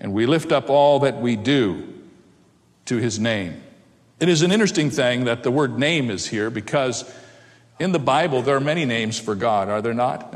and 0.00 0.14
we 0.14 0.24
lift 0.24 0.50
up 0.50 0.70
all 0.70 1.00
that 1.00 1.20
we 1.20 1.36
do 1.36 1.86
to 2.86 2.96
His 2.96 3.18
name. 3.18 3.62
It 4.18 4.30
is 4.30 4.40
an 4.40 4.50
interesting 4.50 4.88
thing 4.88 5.24
that 5.24 5.42
the 5.42 5.50
word 5.50 5.78
name 5.78 6.10
is 6.10 6.26
here 6.26 6.48
because 6.48 7.04
in 7.78 7.92
the 7.92 7.98
Bible, 7.98 8.42
there 8.42 8.56
are 8.56 8.60
many 8.60 8.84
names 8.84 9.18
for 9.18 9.34
God, 9.34 9.68
are 9.68 9.82
there 9.82 9.94
not? 9.94 10.34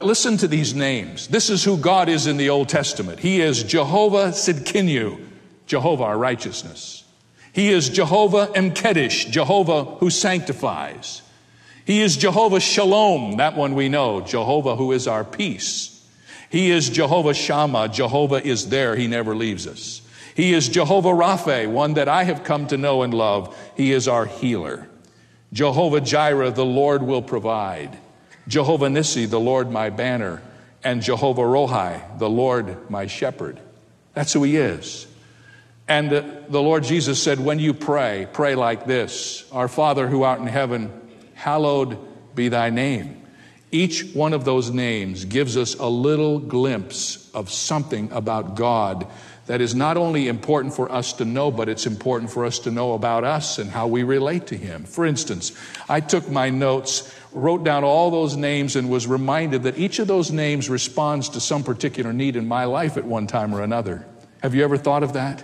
Listen 0.00 0.36
to 0.38 0.48
these 0.48 0.74
names. 0.74 1.28
This 1.28 1.48
is 1.48 1.62
who 1.62 1.76
God 1.76 2.08
is 2.08 2.26
in 2.26 2.36
the 2.36 2.50
Old 2.50 2.68
Testament. 2.68 3.20
He 3.20 3.40
is 3.40 3.62
Jehovah 3.62 4.30
Sidkinu, 4.32 5.24
Jehovah 5.66 6.04
our 6.04 6.18
righteousness. 6.18 7.04
He 7.52 7.68
is 7.68 7.88
Jehovah 7.88 8.48
Emkedesh, 8.48 9.30
Jehovah 9.30 9.84
who 9.84 10.10
sanctifies. 10.10 11.22
He 11.84 12.00
is 12.00 12.16
Jehovah 12.16 12.60
Shalom, 12.60 13.36
that 13.36 13.56
one 13.56 13.74
we 13.74 13.88
know, 13.88 14.20
Jehovah 14.20 14.76
who 14.76 14.92
is 14.92 15.06
our 15.06 15.24
peace. 15.24 15.88
He 16.50 16.70
is 16.70 16.90
Jehovah 16.90 17.34
Shammah, 17.34 17.88
Jehovah 17.88 18.44
is 18.44 18.68
there, 18.68 18.96
he 18.96 19.06
never 19.06 19.34
leaves 19.34 19.66
us. 19.66 20.02
He 20.34 20.52
is 20.52 20.68
Jehovah 20.68 21.10
Rapha, 21.10 21.68
one 21.70 21.94
that 21.94 22.08
I 22.08 22.24
have 22.24 22.44
come 22.44 22.66
to 22.68 22.76
know 22.76 23.02
and 23.02 23.12
love. 23.12 23.56
He 23.76 23.92
is 23.92 24.08
our 24.08 24.26
healer. 24.26 24.88
Jehovah 25.52 26.00
Jireh, 26.00 26.50
the 26.50 26.64
Lord 26.64 27.02
will 27.02 27.22
provide. 27.22 27.98
Jehovah 28.48 28.88
Nissi, 28.88 29.28
the 29.28 29.40
Lord 29.40 29.70
my 29.70 29.90
banner. 29.90 30.42
And 30.84 31.02
Jehovah 31.02 31.42
Rohi, 31.42 32.18
the 32.18 32.28
Lord 32.28 32.90
my 32.90 33.06
shepherd. 33.06 33.60
That's 34.14 34.32
who 34.32 34.42
he 34.42 34.56
is. 34.56 35.06
And 35.86 36.10
the 36.10 36.62
Lord 36.62 36.84
Jesus 36.84 37.22
said, 37.22 37.38
When 37.38 37.58
you 37.58 37.74
pray, 37.74 38.26
pray 38.32 38.54
like 38.54 38.86
this 38.86 39.44
Our 39.52 39.68
Father 39.68 40.08
who 40.08 40.22
art 40.22 40.40
in 40.40 40.46
heaven, 40.46 40.92
hallowed 41.34 41.98
be 42.34 42.48
thy 42.48 42.70
name. 42.70 43.22
Each 43.70 44.12
one 44.12 44.32
of 44.32 44.44
those 44.44 44.70
names 44.70 45.24
gives 45.24 45.56
us 45.56 45.74
a 45.74 45.86
little 45.86 46.38
glimpse 46.38 47.30
of 47.32 47.50
something 47.50 48.12
about 48.12 48.54
God 48.54 49.06
that 49.46 49.60
is 49.60 49.74
not 49.74 49.96
only 49.96 50.28
important 50.28 50.74
for 50.74 50.90
us 50.90 51.12
to 51.14 51.24
know, 51.24 51.50
but 51.50 51.68
it's 51.68 51.86
important 51.86 52.30
for 52.30 52.44
us 52.44 52.60
to 52.60 52.70
know 52.70 52.92
about 52.92 53.24
us 53.24 53.58
and 53.58 53.70
how 53.70 53.88
we 53.88 54.02
relate 54.02 54.46
to 54.48 54.56
Him. 54.56 54.84
For 54.84 55.04
instance, 55.04 55.52
I 55.88 56.00
took 56.00 56.30
my 56.30 56.50
notes, 56.50 57.12
wrote 57.32 57.64
down 57.64 57.82
all 57.82 58.10
those 58.10 58.36
names, 58.36 58.76
and 58.76 58.88
was 58.88 59.06
reminded 59.06 59.64
that 59.64 59.78
each 59.78 59.98
of 59.98 60.06
those 60.06 60.30
names 60.30 60.70
responds 60.70 61.28
to 61.30 61.40
some 61.40 61.64
particular 61.64 62.12
need 62.12 62.36
in 62.36 62.46
my 62.46 62.64
life 62.64 62.96
at 62.96 63.04
one 63.04 63.26
time 63.26 63.54
or 63.54 63.62
another. 63.62 64.06
Have 64.42 64.54
you 64.54 64.62
ever 64.62 64.76
thought 64.76 65.02
of 65.02 65.14
that? 65.14 65.42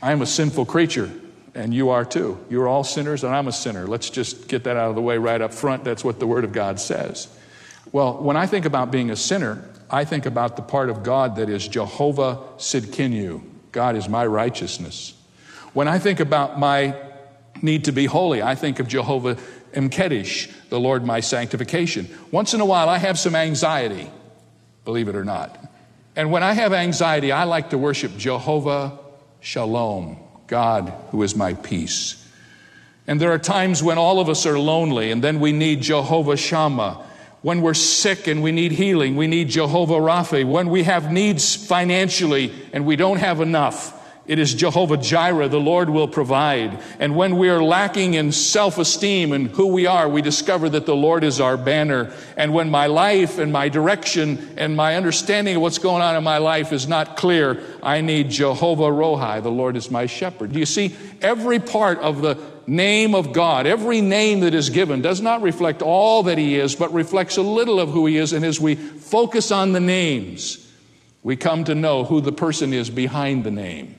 I 0.00 0.12
am 0.12 0.22
a 0.22 0.26
sinful 0.26 0.64
creature, 0.64 1.10
and 1.54 1.74
you 1.74 1.90
are 1.90 2.06
too. 2.06 2.42
You're 2.48 2.68
all 2.68 2.84
sinners, 2.84 3.22
and 3.22 3.34
I'm 3.34 3.48
a 3.48 3.52
sinner. 3.52 3.86
Let's 3.86 4.08
just 4.08 4.48
get 4.48 4.64
that 4.64 4.76
out 4.78 4.88
of 4.88 4.94
the 4.94 5.02
way 5.02 5.18
right 5.18 5.40
up 5.40 5.52
front. 5.52 5.84
That's 5.84 6.04
what 6.04 6.20
the 6.20 6.26
Word 6.26 6.44
of 6.44 6.52
God 6.52 6.80
says. 6.80 7.28
Well, 7.92 8.14
when 8.22 8.36
I 8.36 8.46
think 8.46 8.64
about 8.64 8.90
being 8.90 9.10
a 9.10 9.16
sinner, 9.16 9.62
I 9.90 10.04
think 10.04 10.26
about 10.26 10.56
the 10.56 10.62
part 10.62 10.90
of 10.90 11.02
God 11.02 11.36
that 11.36 11.48
is 11.48 11.66
Jehovah 11.68 12.38
Sidkinu. 12.56 13.42
God 13.72 13.96
is 13.96 14.08
my 14.08 14.24
righteousness. 14.26 15.14
When 15.72 15.88
I 15.88 15.98
think 15.98 16.20
about 16.20 16.58
my 16.58 16.96
need 17.60 17.84
to 17.84 17.92
be 17.92 18.06
holy, 18.06 18.42
I 18.42 18.54
think 18.54 18.78
of 18.78 18.88
Jehovah 18.88 19.36
Emkedesh, 19.72 20.50
the 20.68 20.78
Lord 20.78 21.04
my 21.04 21.20
sanctification. 21.20 22.08
Once 22.30 22.54
in 22.54 22.60
a 22.60 22.64
while, 22.64 22.88
I 22.88 22.98
have 22.98 23.18
some 23.18 23.34
anxiety, 23.34 24.10
believe 24.84 25.08
it 25.08 25.16
or 25.16 25.24
not. 25.24 25.58
And 26.16 26.30
when 26.30 26.42
I 26.42 26.52
have 26.52 26.72
anxiety, 26.72 27.32
I 27.32 27.44
like 27.44 27.70
to 27.70 27.78
worship 27.78 28.16
Jehovah 28.16 28.98
Shalom, 29.40 30.18
God 30.46 30.92
who 31.10 31.22
is 31.22 31.34
my 31.34 31.54
peace. 31.54 32.20
And 33.06 33.20
there 33.20 33.32
are 33.32 33.38
times 33.38 33.82
when 33.82 33.98
all 33.98 34.20
of 34.20 34.28
us 34.28 34.46
are 34.46 34.58
lonely, 34.58 35.10
and 35.10 35.22
then 35.22 35.40
we 35.40 35.52
need 35.52 35.82
Jehovah 35.82 36.36
Shammah 36.36 37.04
when 37.44 37.60
we're 37.60 37.74
sick 37.74 38.26
and 38.26 38.42
we 38.42 38.52
need 38.52 38.72
healing, 38.72 39.16
we 39.16 39.26
need 39.26 39.50
Jehovah 39.50 39.96
Rapha. 39.98 40.46
When 40.46 40.70
we 40.70 40.84
have 40.84 41.12
needs 41.12 41.54
financially 41.54 42.50
and 42.72 42.86
we 42.86 42.96
don't 42.96 43.18
have 43.18 43.42
enough, 43.42 43.92
it 44.26 44.38
is 44.38 44.54
Jehovah 44.54 44.96
Jireh, 44.96 45.48
the 45.48 45.60
Lord 45.60 45.90
will 45.90 46.08
provide. 46.08 46.80
And 46.98 47.14
when 47.14 47.36
we 47.36 47.50
are 47.50 47.62
lacking 47.62 48.14
in 48.14 48.32
self 48.32 48.78
esteem 48.78 49.32
and 49.32 49.48
who 49.50 49.66
we 49.66 49.84
are, 49.84 50.08
we 50.08 50.22
discover 50.22 50.70
that 50.70 50.86
the 50.86 50.96
Lord 50.96 51.22
is 51.22 51.38
our 51.38 51.58
banner. 51.58 52.14
And 52.38 52.54
when 52.54 52.70
my 52.70 52.86
life 52.86 53.36
and 53.36 53.52
my 53.52 53.68
direction 53.68 54.54
and 54.56 54.74
my 54.74 54.96
understanding 54.96 55.56
of 55.56 55.60
what's 55.60 55.76
going 55.76 56.00
on 56.00 56.16
in 56.16 56.24
my 56.24 56.38
life 56.38 56.72
is 56.72 56.88
not 56.88 57.18
clear, 57.18 57.62
I 57.82 58.00
need 58.00 58.30
Jehovah 58.30 58.84
Rohi, 58.84 59.42
the 59.42 59.50
Lord 59.50 59.76
is 59.76 59.90
my 59.90 60.06
shepherd. 60.06 60.52
Do 60.52 60.58
you 60.58 60.64
see? 60.64 60.96
Every 61.20 61.58
part 61.58 61.98
of 61.98 62.22
the 62.22 62.53
name 62.66 63.14
of 63.14 63.32
God, 63.32 63.66
every 63.66 64.00
name 64.00 64.40
that 64.40 64.54
is 64.54 64.70
given, 64.70 65.02
does 65.02 65.20
not 65.20 65.42
reflect 65.42 65.82
all 65.82 66.24
that 66.24 66.38
He 66.38 66.56
is, 66.58 66.74
but 66.74 66.92
reflects 66.92 67.36
a 67.36 67.42
little 67.42 67.80
of 67.80 67.90
who 67.90 68.06
He 68.06 68.16
is. 68.16 68.32
And 68.32 68.44
as 68.44 68.60
we 68.60 68.74
focus 68.74 69.50
on 69.50 69.72
the 69.72 69.80
names, 69.80 70.60
we 71.22 71.36
come 71.36 71.64
to 71.64 71.74
know 71.74 72.04
who 72.04 72.20
the 72.20 72.32
person 72.32 72.72
is 72.72 72.90
behind 72.90 73.44
the 73.44 73.50
name. 73.50 73.96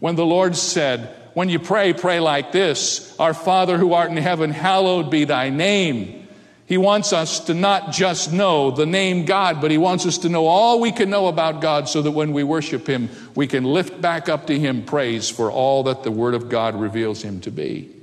When 0.00 0.16
the 0.16 0.26
Lord 0.26 0.56
said, 0.56 1.14
When 1.34 1.48
you 1.48 1.58
pray, 1.58 1.92
pray 1.92 2.20
like 2.20 2.52
this 2.52 3.18
Our 3.18 3.34
Father 3.34 3.78
who 3.78 3.94
art 3.94 4.10
in 4.10 4.16
heaven, 4.16 4.50
hallowed 4.50 5.10
be 5.10 5.24
thy 5.24 5.50
name. 5.50 6.28
He 6.66 6.76
wants 6.76 7.14
us 7.14 7.40
to 7.46 7.54
not 7.54 7.92
just 7.92 8.30
know 8.30 8.70
the 8.70 8.84
name 8.84 9.24
God, 9.24 9.62
but 9.62 9.70
He 9.70 9.78
wants 9.78 10.04
us 10.04 10.18
to 10.18 10.28
know 10.28 10.46
all 10.46 10.80
we 10.80 10.92
can 10.92 11.08
know 11.08 11.26
about 11.28 11.62
God 11.62 11.88
so 11.88 12.02
that 12.02 12.10
when 12.10 12.34
we 12.34 12.44
worship 12.44 12.86
Him, 12.86 13.08
we 13.34 13.46
can 13.46 13.64
lift 13.64 14.02
back 14.02 14.28
up 14.28 14.48
to 14.48 14.58
Him 14.58 14.84
praise 14.84 15.30
for 15.30 15.50
all 15.50 15.84
that 15.84 16.02
the 16.02 16.10
Word 16.10 16.34
of 16.34 16.50
God 16.50 16.78
reveals 16.78 17.22
Him 17.22 17.40
to 17.40 17.50
be. 17.50 17.97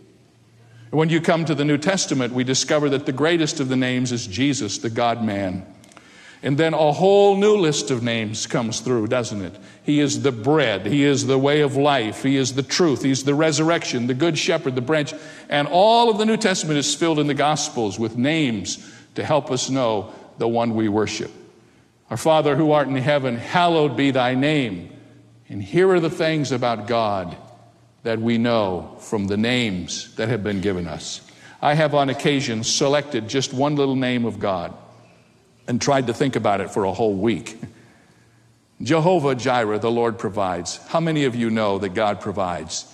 When 0.96 1.10
you 1.10 1.20
come 1.20 1.44
to 1.44 1.54
the 1.54 1.66
New 1.66 1.78
Testament, 1.78 2.32
we 2.32 2.46
discover 2.46 2.88
that 2.92 3.06
the 3.06 3.12
greatest 3.12 3.60
of 3.60 3.68
the 3.68 3.76
names 3.76 4.14
is 4.14 4.26
Jesus, 4.26 4.78
the 4.78 4.90
God 4.90 5.22
man. 5.22 5.66
And 6.42 6.58
then 6.58 6.74
a 6.74 6.94
whole 6.94 7.36
new 7.36 7.58
list 7.58 7.92
of 7.92 8.02
names 8.02 8.48
comes 8.48 8.80
through, 8.80 9.08
doesn't 9.08 9.42
it? 9.42 9.60
He 9.84 10.00
is 10.00 10.22
the 10.22 10.32
bread. 10.32 10.86
He 10.86 11.04
is 11.04 11.28
the 11.28 11.38
way 11.38 11.60
of 11.60 11.76
life. 11.76 12.24
He 12.24 12.38
is 12.38 12.54
the 12.54 12.64
truth. 12.64 13.04
He's 13.04 13.26
the 13.26 13.36
resurrection, 13.36 14.08
the 14.08 14.14
good 14.14 14.38
shepherd, 14.38 14.76
the 14.76 14.82
branch. 14.82 15.14
And 15.50 15.68
all 15.68 16.10
of 16.10 16.18
the 16.18 16.26
New 16.26 16.38
Testament 16.38 16.80
is 16.80 16.96
filled 16.96 17.20
in 17.20 17.28
the 17.28 17.34
Gospels 17.34 18.00
with 18.00 18.16
names 18.16 18.78
to 19.16 19.26
help 19.26 19.52
us 19.52 19.70
know 19.70 20.14
the 20.38 20.48
one 20.48 20.76
we 20.76 20.88
worship. 20.88 21.32
Our 22.10 22.16
Father 22.16 22.56
who 22.56 22.72
art 22.72 22.88
in 22.88 22.96
heaven, 22.96 23.36
hallowed 23.36 23.98
be 23.98 24.12
thy 24.12 24.34
name. 24.34 24.98
And 25.50 25.62
here 25.62 25.90
are 25.90 26.00
the 26.00 26.10
things 26.10 26.54
about 26.54 26.88
God 26.88 27.36
that 28.06 28.22
we 28.22 28.38
know 28.38 28.96
from 29.00 29.26
the 29.26 29.36
names 29.36 30.14
that 30.18 30.30
have 30.30 30.44
been 30.44 30.62
given 30.62 30.88
us. 30.88 31.22
I 31.60 31.74
have 31.74 31.96
on 31.96 32.10
occasion 32.10 32.64
selected 32.64 33.28
just 33.28 33.52
one 33.52 33.76
little 33.76 33.96
name 33.96 34.26
of 34.26 34.38
God 34.38 34.76
and 35.68 35.82
tried 35.82 36.06
to 36.06 36.14
think 36.14 36.36
about 36.36 36.62
it 36.62 36.70
for 36.70 36.84
a 36.84 36.94
whole 36.94 37.16
week. 37.16 37.60
Jehovah 38.80 39.34
Jireh, 39.34 39.80
the 39.80 39.90
Lord 39.90 40.20
provides. 40.20 40.78
How 40.86 41.00
many 41.00 41.26
of 41.26 41.34
you 41.34 41.50
know 41.50 41.80
that 41.80 41.96
God 41.96 42.22
provides? 42.22 42.86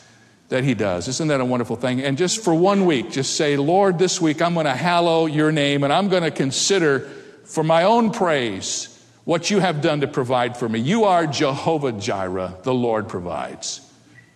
That 0.47 0.63
He 0.63 0.75
does. 0.75 1.09
Isn't 1.09 1.27
that 1.27 1.41
a 1.41 1.45
wonderful 1.45 1.75
thing? 1.75 2.01
And 2.01 2.17
just 2.17 2.41
for 2.41 2.55
one 2.55 2.85
week, 2.85 3.11
just 3.11 3.35
say, 3.35 3.57
Lord, 3.57 3.99
this 3.99 4.21
week 4.21 4.41
I'm 4.41 4.53
going 4.53 4.65
to 4.65 4.71
hallow 4.71 5.25
your 5.25 5.51
name 5.51 5.83
and 5.83 5.91
I'm 5.91 6.07
going 6.07 6.23
to 6.23 6.31
consider 6.31 6.99
for 7.43 7.65
my 7.65 7.83
own 7.83 8.11
praise 8.11 8.87
what 9.25 9.51
you 9.51 9.59
have 9.59 9.81
done 9.81 9.99
to 10.01 10.07
provide 10.07 10.55
for 10.55 10.69
me. 10.69 10.79
You 10.79 11.03
are 11.03 11.27
Jehovah 11.27 11.91
Jireh, 11.91 12.55
the 12.63 12.73
Lord 12.73 13.09
provides 13.09 13.90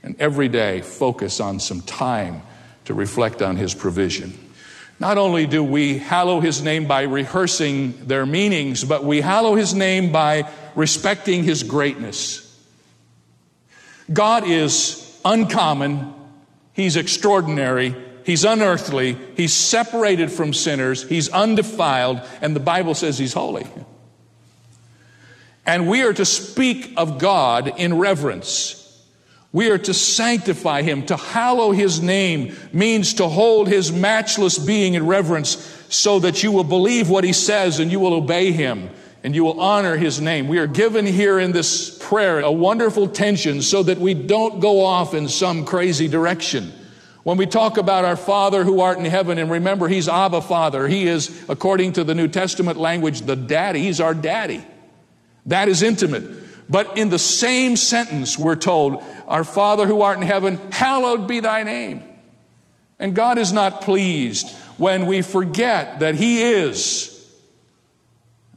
and 0.05 0.15
every 0.21 0.47
day 0.47 0.81
focus 0.81 1.39
on 1.39 1.59
some 1.59 1.81
time 1.81 2.43
to 2.85 2.93
reflect 2.93 3.41
on 3.41 3.57
his 3.57 3.73
provision. 3.73 4.37
Not 4.99 5.17
only 5.17 5.47
do 5.47 5.63
we 5.63 5.97
hallow 5.97 6.39
his 6.39 6.61
name 6.61 6.87
by 6.87 7.01
rehearsing 7.01 8.05
their 8.05 8.25
meanings, 8.25 8.83
but 8.83 9.03
we 9.03 9.19
hallow 9.19 9.55
his 9.55 9.73
name 9.73 10.11
by 10.11 10.47
respecting 10.75 11.43
his 11.43 11.63
greatness. 11.63 12.41
God 14.13 14.47
is 14.47 15.19
uncommon, 15.25 16.13
he's 16.73 16.95
extraordinary, 16.95 17.95
he's 18.25 18.45
unearthly, 18.45 19.17
he's 19.35 19.53
separated 19.53 20.31
from 20.31 20.53
sinners, 20.53 21.03
he's 21.09 21.29
undefiled, 21.29 22.21
and 22.41 22.55
the 22.55 22.59
Bible 22.61 22.93
says 22.93 23.17
he's 23.17 23.33
holy. 23.33 23.65
And 25.65 25.89
we 25.89 26.03
are 26.03 26.13
to 26.13 26.25
speak 26.25 26.93
of 26.95 27.17
God 27.17 27.79
in 27.79 27.97
reverence. 27.97 28.84
We 29.55 29.69
are 29.69 29.77
to 29.77 29.93
sanctify 29.93 30.81
him. 30.81 31.05
To 31.05 31.15
hallow 31.15 31.71
his 31.71 32.01
name 32.01 32.57
means 32.73 33.13
to 33.13 33.29
hold 33.29 33.69
his 33.69 33.89
matchless 33.89 34.57
being 34.59 34.95
in 34.95 35.07
reverence 35.07 35.51
so 35.87 36.19
that 36.19 36.43
you 36.43 36.51
will 36.51 36.65
believe 36.65 37.09
what 37.09 37.23
he 37.23 37.31
says 37.31 37.79
and 37.79 37.89
you 37.89 38.01
will 38.01 38.15
obey 38.15 38.51
him 38.51 38.89
and 39.23 39.33
you 39.33 39.45
will 39.45 39.61
honor 39.61 39.95
his 39.95 40.19
name. 40.19 40.49
We 40.49 40.57
are 40.57 40.67
given 40.67 41.05
here 41.05 41.39
in 41.39 41.53
this 41.53 41.97
prayer 41.99 42.41
a 42.41 42.51
wonderful 42.51 43.07
tension 43.07 43.61
so 43.61 43.81
that 43.83 43.97
we 43.97 44.13
don't 44.13 44.59
go 44.59 44.83
off 44.83 45.13
in 45.13 45.29
some 45.29 45.63
crazy 45.63 46.09
direction. 46.09 46.73
When 47.23 47.37
we 47.37 47.45
talk 47.45 47.77
about 47.77 48.03
our 48.03 48.17
Father 48.17 48.65
who 48.65 48.81
art 48.81 48.97
in 48.97 49.05
heaven, 49.05 49.37
and 49.37 49.49
remember, 49.49 49.87
He's 49.87 50.09
Abba 50.09 50.41
Father. 50.41 50.85
He 50.85 51.07
is, 51.07 51.45
according 51.47 51.93
to 51.93 52.03
the 52.03 52.13
New 52.13 52.27
Testament 52.27 52.77
language, 52.77 53.21
the 53.21 53.37
daddy. 53.37 53.83
He's 53.83 54.01
our 54.01 54.13
daddy. 54.13 54.67
That 55.45 55.69
is 55.69 55.81
intimate. 55.81 56.44
But 56.69 56.97
in 56.97 57.09
the 57.09 57.19
same 57.19 57.75
sentence, 57.75 58.37
we're 58.37 58.55
told, 58.55 59.03
Our 59.27 59.43
Father 59.43 59.85
who 59.85 60.01
art 60.01 60.17
in 60.17 60.23
heaven, 60.23 60.59
hallowed 60.71 61.27
be 61.27 61.39
thy 61.39 61.63
name. 61.63 62.03
And 62.99 63.15
God 63.15 63.37
is 63.37 63.53
not 63.53 63.81
pleased 63.81 64.49
when 64.77 65.05
we 65.05 65.21
forget 65.21 65.99
that 65.99 66.15
He 66.15 66.41
is 66.41 67.11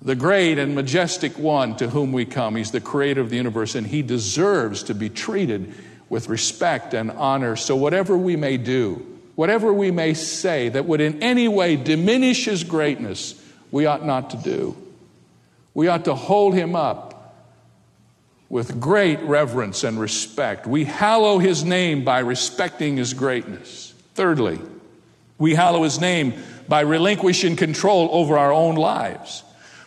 the 0.01 0.15
great 0.15 0.59
and 0.59 0.75
majestic 0.75 1.37
one 1.39 1.77
to 1.77 1.89
whom 1.89 2.13
we 2.13 2.25
come. 2.25 2.57
He's 2.57 2.71
the 2.71 2.81
creator 2.81 3.21
of 3.21 3.31
the 3.31 3.37
universe, 3.37 3.75
and 3.75 3.87
He 3.87 4.03
deserves 4.03 4.85
to 4.85 4.95
be 4.95 5.11
treated 5.11 5.75
with 6.09 6.29
respect 6.29 6.95
and 6.95 7.11
honor. 7.11 7.57
So, 7.57 7.77
whatever 7.77 8.17
we 8.17 8.37
may 8.37 8.57
do, 8.57 9.05
whatever 9.35 9.73
we 9.73 9.91
may 9.91 10.15
say 10.15 10.69
that 10.71 10.87
would 10.87 11.01
in 11.01 11.23
any 11.23 11.49
way 11.49 11.77
diminish 11.77 12.47
His 12.47 12.65
greatness, 12.65 13.35
we 13.71 13.87
ought 13.87 14.05
not 14.05 14.31
to 14.31 14.37
do. 14.39 14.77
We 15.75 15.89
ought 15.89 16.07
to 16.07 16.15
hold 16.15 16.55
him 16.55 16.75
up 16.75 17.08
with 18.49 18.81
great 18.81 19.21
reverence 19.21 19.85
and 19.85 20.01
respect. 20.01 20.67
We 20.67 20.85
hallow 20.85 21.39
his 21.39 21.65
name 21.65 22.05
by 22.05 22.21
respecting 22.21 22.97
his 22.97 23.15
greatness. 23.15 23.95
Thirdly, 24.15 24.59
we 25.37 25.55
hallow 25.55 25.83
his 25.83 26.01
name 26.01 26.35
by 26.67 26.81
relinquishing 26.81 27.57
control 27.57 28.09
over 28.13 28.39
our 28.39 28.53
own 28.53 28.75
lives. 28.75 29.43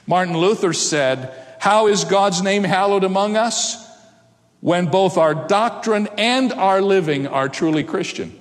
Martin 0.08 0.38
Luther 0.38 0.74
said, 0.74 1.34
How 1.60 1.88
is 1.88 2.06
God's 2.06 2.42
name 2.42 2.64
hallowed 2.64 3.04
among 3.04 3.36
us? 3.36 3.88
When 4.62 4.88
both 4.88 5.18
our 5.18 5.34
doctrine 5.34 6.08
and 6.18 6.54
our 6.54 6.82
living 6.82 7.28
are 7.28 7.50
truly 7.50 7.84
Christian. 7.84 8.38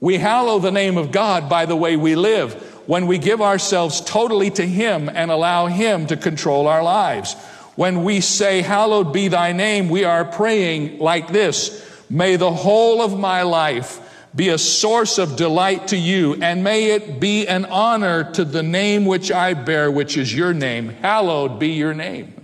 We 0.00 0.18
hallow 0.18 0.58
the 0.58 0.72
name 0.72 0.98
of 0.98 1.12
God 1.12 1.48
by 1.48 1.66
the 1.66 1.76
way 1.76 1.96
we 1.96 2.16
live, 2.16 2.54
when 2.86 3.06
we 3.06 3.18
give 3.18 3.40
ourselves 3.40 4.00
totally 4.00 4.50
to 4.50 4.66
Him 4.66 5.08
and 5.08 5.30
allow 5.30 5.66
Him 5.66 6.06
to 6.08 6.16
control 6.16 6.66
our 6.66 6.82
lives. 6.82 7.34
When 7.76 8.04
we 8.04 8.20
say, 8.20 8.62
Hallowed 8.62 9.12
be 9.12 9.28
thy 9.28 9.52
name, 9.52 9.88
we 9.88 10.04
are 10.04 10.24
praying 10.24 10.98
like 10.98 11.28
this 11.28 11.84
May 12.10 12.36
the 12.36 12.52
whole 12.52 13.02
of 13.02 13.18
my 13.18 13.42
life 13.42 14.00
be 14.34 14.48
a 14.50 14.58
source 14.58 15.18
of 15.18 15.36
delight 15.36 15.88
to 15.88 15.96
you, 15.96 16.34
and 16.42 16.62
may 16.62 16.90
it 16.90 17.20
be 17.20 17.46
an 17.46 17.64
honor 17.64 18.30
to 18.32 18.44
the 18.44 18.62
name 18.62 19.06
which 19.06 19.32
I 19.32 19.54
bear, 19.54 19.90
which 19.90 20.16
is 20.16 20.34
your 20.34 20.52
name. 20.52 20.90
Hallowed 20.90 21.58
be 21.58 21.70
your 21.70 21.94
name. 21.94 22.34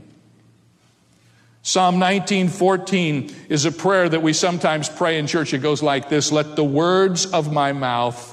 Psalm 1.62 1.98
19:14 1.98 3.30
is 3.48 3.64
a 3.64 3.72
prayer 3.72 4.08
that 4.08 4.22
we 4.22 4.32
sometimes 4.32 4.88
pray 4.88 5.18
in 5.18 5.26
church. 5.26 5.54
It 5.54 5.58
goes 5.58 5.82
like 5.82 6.08
this: 6.08 6.32
Let 6.32 6.56
the 6.56 6.64
words 6.64 7.26
of 7.26 7.52
my 7.52 7.72
mouth 7.72 8.31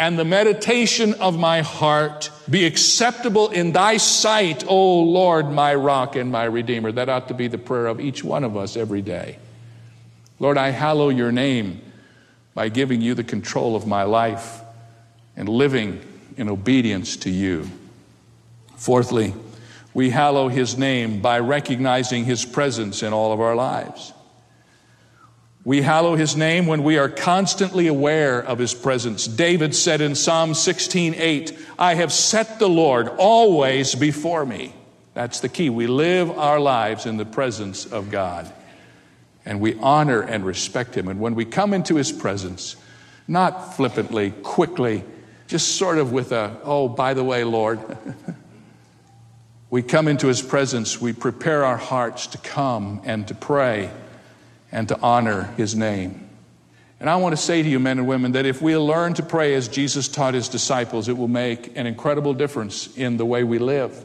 and 0.00 0.18
the 0.18 0.24
meditation 0.24 1.12
of 1.20 1.38
my 1.38 1.60
heart 1.60 2.30
be 2.48 2.64
acceptable 2.64 3.50
in 3.50 3.72
thy 3.72 3.98
sight, 3.98 4.64
O 4.66 5.00
Lord, 5.00 5.50
my 5.50 5.74
rock 5.74 6.16
and 6.16 6.32
my 6.32 6.44
redeemer. 6.44 6.90
That 6.90 7.10
ought 7.10 7.28
to 7.28 7.34
be 7.34 7.48
the 7.48 7.58
prayer 7.58 7.86
of 7.86 8.00
each 8.00 8.24
one 8.24 8.42
of 8.42 8.56
us 8.56 8.78
every 8.78 9.02
day. 9.02 9.38
Lord, 10.38 10.56
I 10.56 10.70
hallow 10.70 11.10
your 11.10 11.30
name 11.30 11.82
by 12.54 12.70
giving 12.70 13.02
you 13.02 13.12
the 13.12 13.22
control 13.22 13.76
of 13.76 13.86
my 13.86 14.04
life 14.04 14.62
and 15.36 15.50
living 15.50 16.00
in 16.38 16.48
obedience 16.48 17.18
to 17.18 17.30
you. 17.30 17.68
Fourthly, 18.76 19.34
we 19.92 20.08
hallow 20.08 20.48
his 20.48 20.78
name 20.78 21.20
by 21.20 21.40
recognizing 21.40 22.24
his 22.24 22.46
presence 22.46 23.02
in 23.02 23.12
all 23.12 23.34
of 23.34 23.40
our 23.42 23.54
lives. 23.54 24.14
We 25.64 25.82
hallow 25.82 26.16
his 26.16 26.36
name 26.36 26.66
when 26.66 26.82
we 26.82 26.96
are 26.96 27.08
constantly 27.08 27.86
aware 27.86 28.40
of 28.40 28.58
his 28.58 28.72
presence. 28.72 29.26
David 29.26 29.74
said 29.74 30.00
in 30.00 30.14
Psalm 30.14 30.54
16:8, 30.54 31.52
"I 31.78 31.94
have 31.94 32.12
set 32.12 32.58
the 32.58 32.68
Lord 32.68 33.08
always 33.18 33.94
before 33.94 34.46
me." 34.46 34.74
That's 35.12 35.40
the 35.40 35.50
key. 35.50 35.68
We 35.68 35.86
live 35.86 36.30
our 36.30 36.58
lives 36.58 37.04
in 37.04 37.18
the 37.18 37.26
presence 37.26 37.84
of 37.84 38.10
God 38.10 38.50
and 39.44 39.60
we 39.60 39.76
honor 39.80 40.20
and 40.20 40.44
respect 40.44 40.96
him. 40.96 41.08
And 41.08 41.20
when 41.20 41.34
we 41.34 41.44
come 41.44 41.74
into 41.74 41.96
his 41.96 42.12
presence, 42.12 42.76
not 43.26 43.76
flippantly, 43.76 44.30
quickly, 44.42 45.04
just 45.46 45.76
sort 45.76 45.98
of 45.98 46.12
with 46.12 46.32
a, 46.32 46.56
oh, 46.62 46.88
by 46.88 47.14
the 47.14 47.24
way, 47.24 47.44
Lord, 47.44 47.80
we 49.70 49.82
come 49.82 50.08
into 50.08 50.26
his 50.28 50.42
presence, 50.42 51.00
we 51.00 51.12
prepare 51.12 51.64
our 51.64 51.76
hearts 51.76 52.28
to 52.28 52.38
come 52.38 53.00
and 53.04 53.26
to 53.28 53.34
pray 53.34 53.90
and 54.72 54.88
to 54.88 55.00
honor 55.00 55.52
his 55.56 55.74
name. 55.74 56.28
And 57.00 57.08
I 57.08 57.16
want 57.16 57.34
to 57.34 57.42
say 57.42 57.62
to 57.62 57.68
you, 57.68 57.80
men 57.80 57.98
and 57.98 58.06
women, 58.06 58.32
that 58.32 58.44
if 58.44 58.60
we 58.60 58.76
learn 58.76 59.14
to 59.14 59.22
pray 59.22 59.54
as 59.54 59.68
Jesus 59.68 60.06
taught 60.06 60.34
his 60.34 60.48
disciples, 60.48 61.08
it 61.08 61.16
will 61.16 61.28
make 61.28 61.76
an 61.76 61.86
incredible 61.86 62.34
difference 62.34 62.94
in 62.96 63.16
the 63.16 63.24
way 63.24 63.42
we 63.42 63.58
live. 63.58 64.04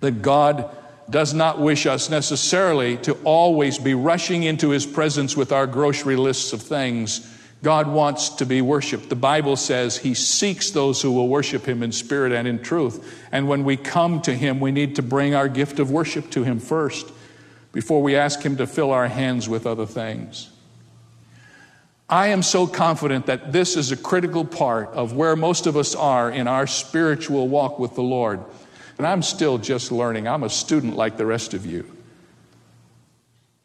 That 0.00 0.20
God 0.20 0.76
does 1.08 1.32
not 1.32 1.58
wish 1.58 1.86
us 1.86 2.10
necessarily 2.10 2.98
to 2.98 3.14
always 3.24 3.78
be 3.78 3.94
rushing 3.94 4.42
into 4.42 4.70
his 4.70 4.84
presence 4.84 5.36
with 5.36 5.52
our 5.52 5.66
grocery 5.66 6.16
lists 6.16 6.52
of 6.52 6.60
things. 6.60 7.32
God 7.62 7.86
wants 7.86 8.28
to 8.30 8.44
be 8.44 8.60
worshiped. 8.60 9.08
The 9.08 9.16
Bible 9.16 9.56
says 9.56 9.96
he 9.96 10.12
seeks 10.12 10.70
those 10.72 11.00
who 11.00 11.12
will 11.12 11.28
worship 11.28 11.66
him 11.66 11.82
in 11.82 11.92
spirit 11.92 12.32
and 12.32 12.46
in 12.46 12.62
truth. 12.62 13.24
And 13.32 13.48
when 13.48 13.64
we 13.64 13.78
come 13.78 14.20
to 14.22 14.34
him, 14.34 14.60
we 14.60 14.70
need 14.70 14.96
to 14.96 15.02
bring 15.02 15.34
our 15.34 15.48
gift 15.48 15.78
of 15.78 15.90
worship 15.90 16.30
to 16.32 16.44
him 16.44 16.60
first 16.60 17.10
before 17.76 18.02
we 18.02 18.16
ask 18.16 18.40
him 18.40 18.56
to 18.56 18.66
fill 18.66 18.90
our 18.90 19.06
hands 19.06 19.50
with 19.50 19.66
other 19.66 19.84
things. 19.84 20.48
I 22.08 22.28
am 22.28 22.42
so 22.42 22.66
confident 22.66 23.26
that 23.26 23.52
this 23.52 23.76
is 23.76 23.92
a 23.92 23.98
critical 23.98 24.46
part 24.46 24.88
of 24.94 25.12
where 25.12 25.36
most 25.36 25.66
of 25.66 25.76
us 25.76 25.94
are 25.94 26.30
in 26.30 26.48
our 26.48 26.66
spiritual 26.66 27.48
walk 27.48 27.78
with 27.78 27.94
the 27.94 28.02
Lord. 28.02 28.42
And 28.96 29.06
I'm 29.06 29.20
still 29.20 29.58
just 29.58 29.92
learning. 29.92 30.26
I'm 30.26 30.42
a 30.42 30.48
student 30.48 30.96
like 30.96 31.18
the 31.18 31.26
rest 31.26 31.52
of 31.52 31.66
you. 31.66 31.84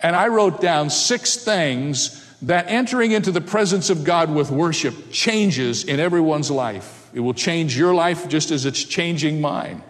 And 0.01 0.13
I 0.13 0.27
wrote 0.27 0.59
down 0.59 0.89
six 0.89 1.37
things 1.37 2.21
that 2.41 2.65
entering 2.67 3.13
into 3.13 3.31
the 3.31 3.39
presence 3.39 3.89
of 3.89 4.03
God 4.03 4.29
with 4.29 4.51
worship 4.51 5.11
changes 5.11 5.85
in 5.85 6.01
everyone's 6.01 6.51
life. 6.51 7.09
It 7.13 7.21
will 7.21 7.33
change 7.33 7.77
your 7.77 7.93
life 7.93 8.27
just 8.27 8.51
as 8.51 8.65
it's 8.65 8.83
changing 8.83 9.39
mine. 9.39 9.81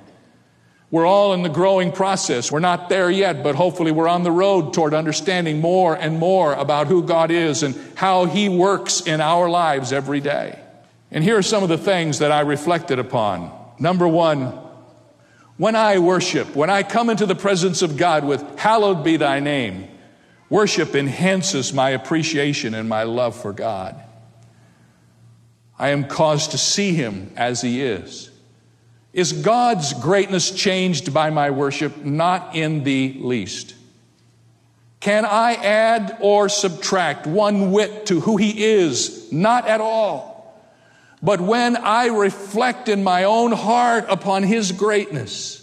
We're 0.92 1.06
all 1.06 1.34
in 1.34 1.42
the 1.42 1.50
growing 1.50 1.94
process. 1.94 2.52
We're 2.52 2.60
not 2.60 2.90
there 2.90 3.10
yet, 3.10 3.44
but 3.44 3.56
hopefully 3.56 3.94
we're 3.94 4.10
on 4.10 4.24
the 4.24 4.32
road 4.32 4.74
toward 4.74 4.94
understanding 4.94 5.62
more 5.62 5.96
and 5.96 6.20
more 6.20 6.54
about 6.54 6.88
who 6.88 7.02
God 7.02 7.32
is 7.32 7.64
and 7.64 7.76
how 7.96 8.26
He 8.26 8.50
works 8.50 9.00
in 9.00 9.22
our 9.22 9.50
lives 9.50 9.94
every 9.94 10.20
day. 10.20 10.60
And 11.10 11.24
here 11.24 11.38
are 11.38 11.44
some 11.44 11.64
of 11.64 11.70
the 11.70 11.78
things 11.78 12.20
that 12.20 12.34
I 12.34 12.42
reflected 12.42 13.00
upon. 13.00 13.58
Number 13.80 14.06
one, 14.06 14.60
when 15.56 15.78
I 15.78 16.00
worship, 16.00 16.56
when 16.56 16.70
I 16.70 16.84
come 16.84 17.10
into 17.10 17.26
the 17.26 17.36
presence 17.36 17.82
of 17.82 17.96
God 17.96 18.26
with, 18.26 18.44
Hallowed 18.60 19.04
be 19.04 19.16
thy 19.16 19.40
name, 19.40 19.88
worship 20.50 20.94
enhances 20.94 21.72
my 21.72 21.92
appreciation 21.92 22.74
and 22.74 22.90
my 22.90 23.04
love 23.04 23.40
for 23.40 23.54
God. 23.54 23.96
I 25.80 25.90
am 25.90 26.04
caused 26.04 26.52
to 26.52 26.58
see 26.58 26.94
him 26.94 27.32
as 27.38 27.62
he 27.62 27.82
is. 27.82 28.31
Is 29.14 29.34
God's 29.34 29.94
greatness 29.94 30.52
changed 30.52 31.14
by 31.14 31.30
my 31.30 31.52
worship? 31.52 32.04
Not 32.04 32.56
in 32.56 32.84
the 32.84 33.18
least. 33.20 33.76
Can 35.02 35.26
I 35.26 35.54
add 35.54 36.18
or 36.22 36.48
subtract 36.48 37.26
one 37.26 37.72
whit 37.72 38.06
to 38.06 38.20
who 38.20 38.38
he 38.38 38.64
is? 38.64 39.32
Not 39.32 39.68
at 39.68 39.82
all. 39.82 40.32
But 41.24 41.40
when 41.40 41.76
I 41.78 42.08
reflect 42.08 42.90
in 42.90 43.04
my 43.04 43.26
own 43.26 43.52
heart 43.52 44.06
upon 44.10 44.44
His 44.44 44.72
greatness, 44.72 45.58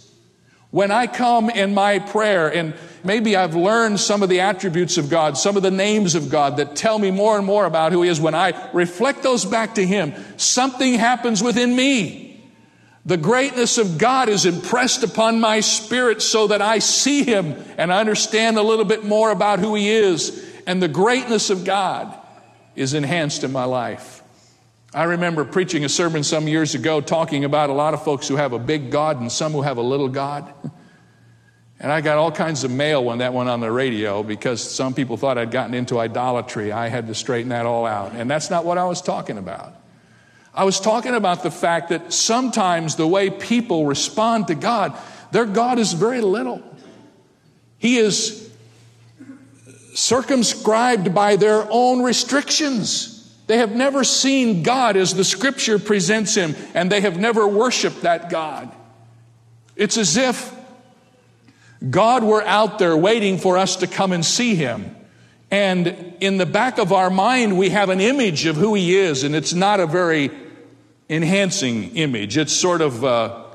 when 0.71 0.91
I 0.91 1.07
come 1.07 1.49
in 1.49 1.73
my 1.73 1.99
prayer, 1.99 2.47
and 2.47 2.73
maybe 3.03 3.35
I've 3.35 3.55
learned 3.55 3.99
some 3.99 4.23
of 4.23 4.29
the 4.29 4.39
attributes 4.39 4.97
of 4.97 5.09
God, 5.09 5.37
some 5.37 5.57
of 5.57 5.63
the 5.63 5.71
names 5.71 6.15
of 6.15 6.29
God 6.29 6.57
that 6.57 6.75
tell 6.75 6.97
me 6.97 7.11
more 7.11 7.37
and 7.37 7.45
more 7.45 7.65
about 7.65 7.91
who 7.91 8.03
He 8.03 8.09
is, 8.09 8.21
when 8.21 8.35
I 8.35 8.69
reflect 8.71 9.23
those 9.23 9.43
back 9.43 9.75
to 9.75 9.85
Him, 9.85 10.13
something 10.37 10.93
happens 10.93 11.43
within 11.43 11.75
me. 11.75 12.28
The 13.09 13.17
greatness 13.17 13.79
of 13.79 13.97
God 13.97 14.29
is 14.29 14.45
impressed 14.45 15.01
upon 15.01 15.39
my 15.39 15.61
spirit 15.61 16.21
so 16.21 16.45
that 16.45 16.61
I 16.61 16.77
see 16.77 17.23
Him 17.23 17.55
and 17.75 17.91
I 17.91 18.01
understand 18.01 18.59
a 18.59 18.61
little 18.61 18.85
bit 18.85 19.03
more 19.03 19.31
about 19.31 19.57
who 19.57 19.73
He 19.73 19.89
is. 19.89 20.47
And 20.67 20.79
the 20.79 20.87
greatness 20.87 21.49
of 21.49 21.65
God 21.65 22.15
is 22.75 22.93
enhanced 22.93 23.43
in 23.43 23.51
my 23.51 23.63
life. 23.63 24.21
I 24.93 25.05
remember 25.05 25.43
preaching 25.43 25.83
a 25.85 25.89
sermon 25.89 26.21
some 26.21 26.47
years 26.47 26.75
ago 26.75 27.01
talking 27.01 27.45
about 27.45 27.71
a 27.71 27.73
lot 27.73 27.95
of 27.95 28.03
folks 28.03 28.27
who 28.27 28.35
have 28.35 28.53
a 28.53 28.59
big 28.59 28.91
God 28.91 29.19
and 29.19 29.31
some 29.31 29.53
who 29.53 29.63
have 29.63 29.77
a 29.77 29.81
little 29.81 30.09
God. 30.09 30.53
And 31.79 31.91
I 31.91 32.01
got 32.01 32.19
all 32.19 32.31
kinds 32.31 32.63
of 32.63 32.69
mail 32.69 33.03
when 33.03 33.17
that 33.19 33.33
went 33.33 33.49
on 33.49 33.59
the 33.59 33.71
radio 33.71 34.21
because 34.21 34.61
some 34.61 34.93
people 34.93 35.17
thought 35.17 35.39
I'd 35.39 35.49
gotten 35.49 35.73
into 35.73 35.97
idolatry. 35.97 36.71
I 36.71 36.89
had 36.89 37.07
to 37.07 37.15
straighten 37.15 37.49
that 37.49 37.65
all 37.65 37.87
out. 37.87 38.11
And 38.11 38.29
that's 38.29 38.51
not 38.51 38.65
what 38.65 38.77
I 38.77 38.85
was 38.85 39.01
talking 39.01 39.39
about. 39.39 39.78
I 40.53 40.63
was 40.63 40.79
talking 40.79 41.13
about 41.13 41.43
the 41.43 41.51
fact 41.51 41.89
that 41.89 42.11
sometimes 42.11 42.95
the 42.95 43.07
way 43.07 43.29
people 43.29 43.85
respond 43.85 44.47
to 44.47 44.55
God, 44.55 44.97
their 45.31 45.45
God 45.45 45.79
is 45.79 45.93
very 45.93 46.21
little. 46.21 46.61
He 47.77 47.97
is 47.97 48.49
circumscribed 49.93 51.13
by 51.13 51.35
their 51.35 51.67
own 51.69 52.01
restrictions. 52.01 53.15
They 53.47 53.57
have 53.57 53.75
never 53.75 54.03
seen 54.03 54.63
God 54.63 54.95
as 54.97 55.13
the 55.13 55.23
scripture 55.23 55.79
presents 55.79 56.35
him, 56.35 56.55
and 56.73 56.91
they 56.91 57.01
have 57.01 57.17
never 57.17 57.47
worshiped 57.47 58.01
that 58.01 58.29
God. 58.29 58.71
It's 59.75 59.97
as 59.97 60.17
if 60.17 60.53
God 61.89 62.23
were 62.23 62.43
out 62.43 62.79
there 62.79 62.95
waiting 62.97 63.37
for 63.37 63.57
us 63.57 63.77
to 63.77 63.87
come 63.87 64.11
and 64.11 64.25
see 64.25 64.55
him. 64.55 64.95
And 65.51 66.13
in 66.19 66.37
the 66.37 66.45
back 66.45 66.77
of 66.77 66.93
our 66.93 67.09
mind, 67.09 67.57
we 67.57 67.69
have 67.69 67.89
an 67.89 67.99
image 68.01 68.45
of 68.45 68.55
who 68.55 68.75
he 68.75 68.95
is, 68.95 69.23
and 69.23 69.35
it's 69.35 69.53
not 69.53 69.79
a 69.79 69.87
very 69.87 70.29
enhancing 71.09 71.95
image. 71.95 72.37
It's 72.37 72.53
sort 72.53 72.81
of 72.81 73.03
uh, 73.03 73.45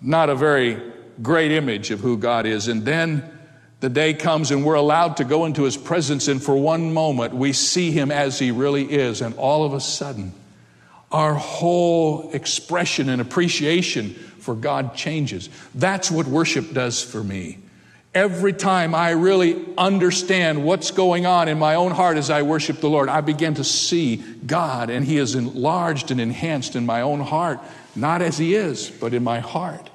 not 0.00 0.30
a 0.30 0.36
very 0.36 0.80
great 1.20 1.50
image 1.50 1.90
of 1.90 2.00
who 2.00 2.16
God 2.16 2.46
is. 2.46 2.68
And 2.68 2.84
then 2.84 3.24
the 3.80 3.88
day 3.88 4.14
comes 4.14 4.52
and 4.52 4.64
we're 4.64 4.74
allowed 4.74 5.16
to 5.16 5.24
go 5.24 5.44
into 5.44 5.64
his 5.64 5.76
presence, 5.76 6.28
and 6.28 6.40
for 6.40 6.54
one 6.54 6.92
moment 6.92 7.34
we 7.34 7.52
see 7.52 7.90
him 7.90 8.12
as 8.12 8.38
he 8.38 8.52
really 8.52 8.84
is, 8.84 9.20
and 9.20 9.34
all 9.36 9.64
of 9.64 9.72
a 9.72 9.80
sudden, 9.80 10.32
Our 11.12 11.34
whole 11.34 12.30
expression 12.32 13.08
and 13.08 13.20
appreciation 13.20 14.14
for 14.14 14.54
God 14.54 14.94
changes. 14.94 15.48
That's 15.74 16.10
what 16.10 16.26
worship 16.26 16.72
does 16.72 17.02
for 17.02 17.24
me. 17.24 17.58
Every 18.12 18.52
time 18.52 18.92
I 18.92 19.10
really 19.10 19.64
understand 19.78 20.64
what's 20.64 20.90
going 20.90 21.26
on 21.26 21.46
in 21.46 21.60
my 21.60 21.76
own 21.76 21.92
heart 21.92 22.16
as 22.16 22.28
I 22.28 22.42
worship 22.42 22.80
the 22.80 22.90
Lord, 22.90 23.08
I 23.08 23.20
begin 23.20 23.54
to 23.54 23.64
see 23.64 24.16
God, 24.16 24.90
and 24.90 25.04
He 25.04 25.16
is 25.16 25.36
enlarged 25.36 26.10
and 26.10 26.20
enhanced 26.20 26.74
in 26.74 26.84
my 26.84 27.02
own 27.02 27.20
heart, 27.20 27.60
not 27.94 28.20
as 28.20 28.36
He 28.36 28.56
is, 28.56 28.90
but 28.90 29.14
in 29.14 29.22
my 29.22 29.38
heart. 29.38 29.90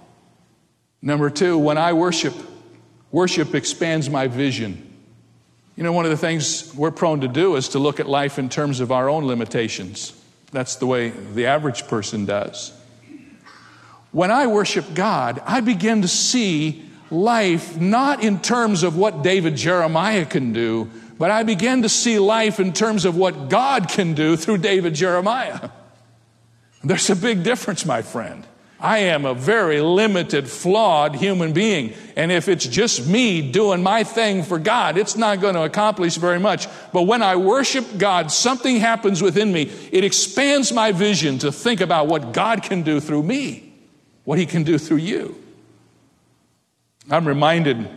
Number 1.01 1.29
two, 1.29 1.57
when 1.57 1.77
I 1.77 1.91
worship, 1.91 2.33
worship 3.11 3.53
expands 3.53 4.09
my 4.09 4.27
vision. 4.27 4.93
You 5.75 5.83
know, 5.83 5.91
one 5.91 6.05
of 6.05 6.11
the 6.11 6.17
things 6.17 6.73
we're 6.73 6.91
prone 6.91 7.19
to 7.19 7.27
do 7.27 7.57
is 7.57 7.69
to 7.69 7.79
look 7.79 7.99
at 7.99 8.07
life 8.07 8.39
in 8.39 8.47
terms 8.47 8.79
of 8.79 8.93
our 8.93 9.09
own 9.09 9.25
limitations. 9.25 10.13
That's 10.53 10.77
the 10.77 10.85
way 10.85 11.09
the 11.09 11.47
average 11.47 11.85
person 11.87 12.25
does. 12.25 12.71
When 14.13 14.31
I 14.31 14.47
worship 14.47 14.85
God, 14.93 15.41
I 15.45 15.59
begin 15.59 16.01
to 16.01 16.07
see 16.07 16.89
life 17.15 17.77
not 17.77 18.23
in 18.23 18.39
terms 18.39 18.83
of 18.83 18.97
what 18.97 19.23
David 19.23 19.55
Jeremiah 19.55 20.25
can 20.25 20.53
do, 20.53 20.89
but 21.17 21.31
I 21.31 21.43
begin 21.43 21.83
to 21.83 21.89
see 21.89 22.19
life 22.19 22.59
in 22.59 22.73
terms 22.73 23.05
of 23.05 23.15
what 23.15 23.49
God 23.49 23.87
can 23.87 24.13
do 24.13 24.35
through 24.35 24.59
David 24.59 24.93
Jeremiah. 24.93 25.69
There's 26.83 27.09
a 27.09 27.15
big 27.15 27.43
difference, 27.43 27.85
my 27.85 28.01
friend. 28.01 28.45
I 28.79 28.99
am 28.99 29.25
a 29.25 29.33
very 29.33 29.81
limited, 29.81 30.49
flawed 30.49 31.15
human 31.15 31.53
being. 31.53 31.93
And 32.15 32.31
if 32.31 32.47
it's 32.49 32.67
just 32.67 33.07
me 33.07 33.51
doing 33.51 33.81
my 33.81 34.03
thing 34.03 34.43
for 34.43 34.59
God, 34.59 34.97
it's 34.97 35.15
not 35.15 35.39
going 35.39 35.55
to 35.55 35.63
accomplish 35.63 36.17
very 36.17 36.39
much. 36.39 36.67
But 36.91 37.03
when 37.03 37.23
I 37.23 37.37
worship 37.37 37.97
God, 37.97 38.31
something 38.31 38.75
happens 38.77 39.21
within 39.21 39.51
me. 39.51 39.71
It 39.91 40.03
expands 40.03 40.73
my 40.73 40.91
vision 40.91 41.39
to 41.39 41.51
think 41.51 41.79
about 41.79 42.07
what 42.07 42.33
God 42.33 42.63
can 42.63 42.83
do 42.83 42.99
through 42.99 43.23
me, 43.23 43.73
what 44.25 44.37
He 44.37 44.45
can 44.45 44.63
do 44.63 44.77
through 44.77 44.97
you. 44.97 45.41
I'm 47.09 47.27
reminded 47.27 47.87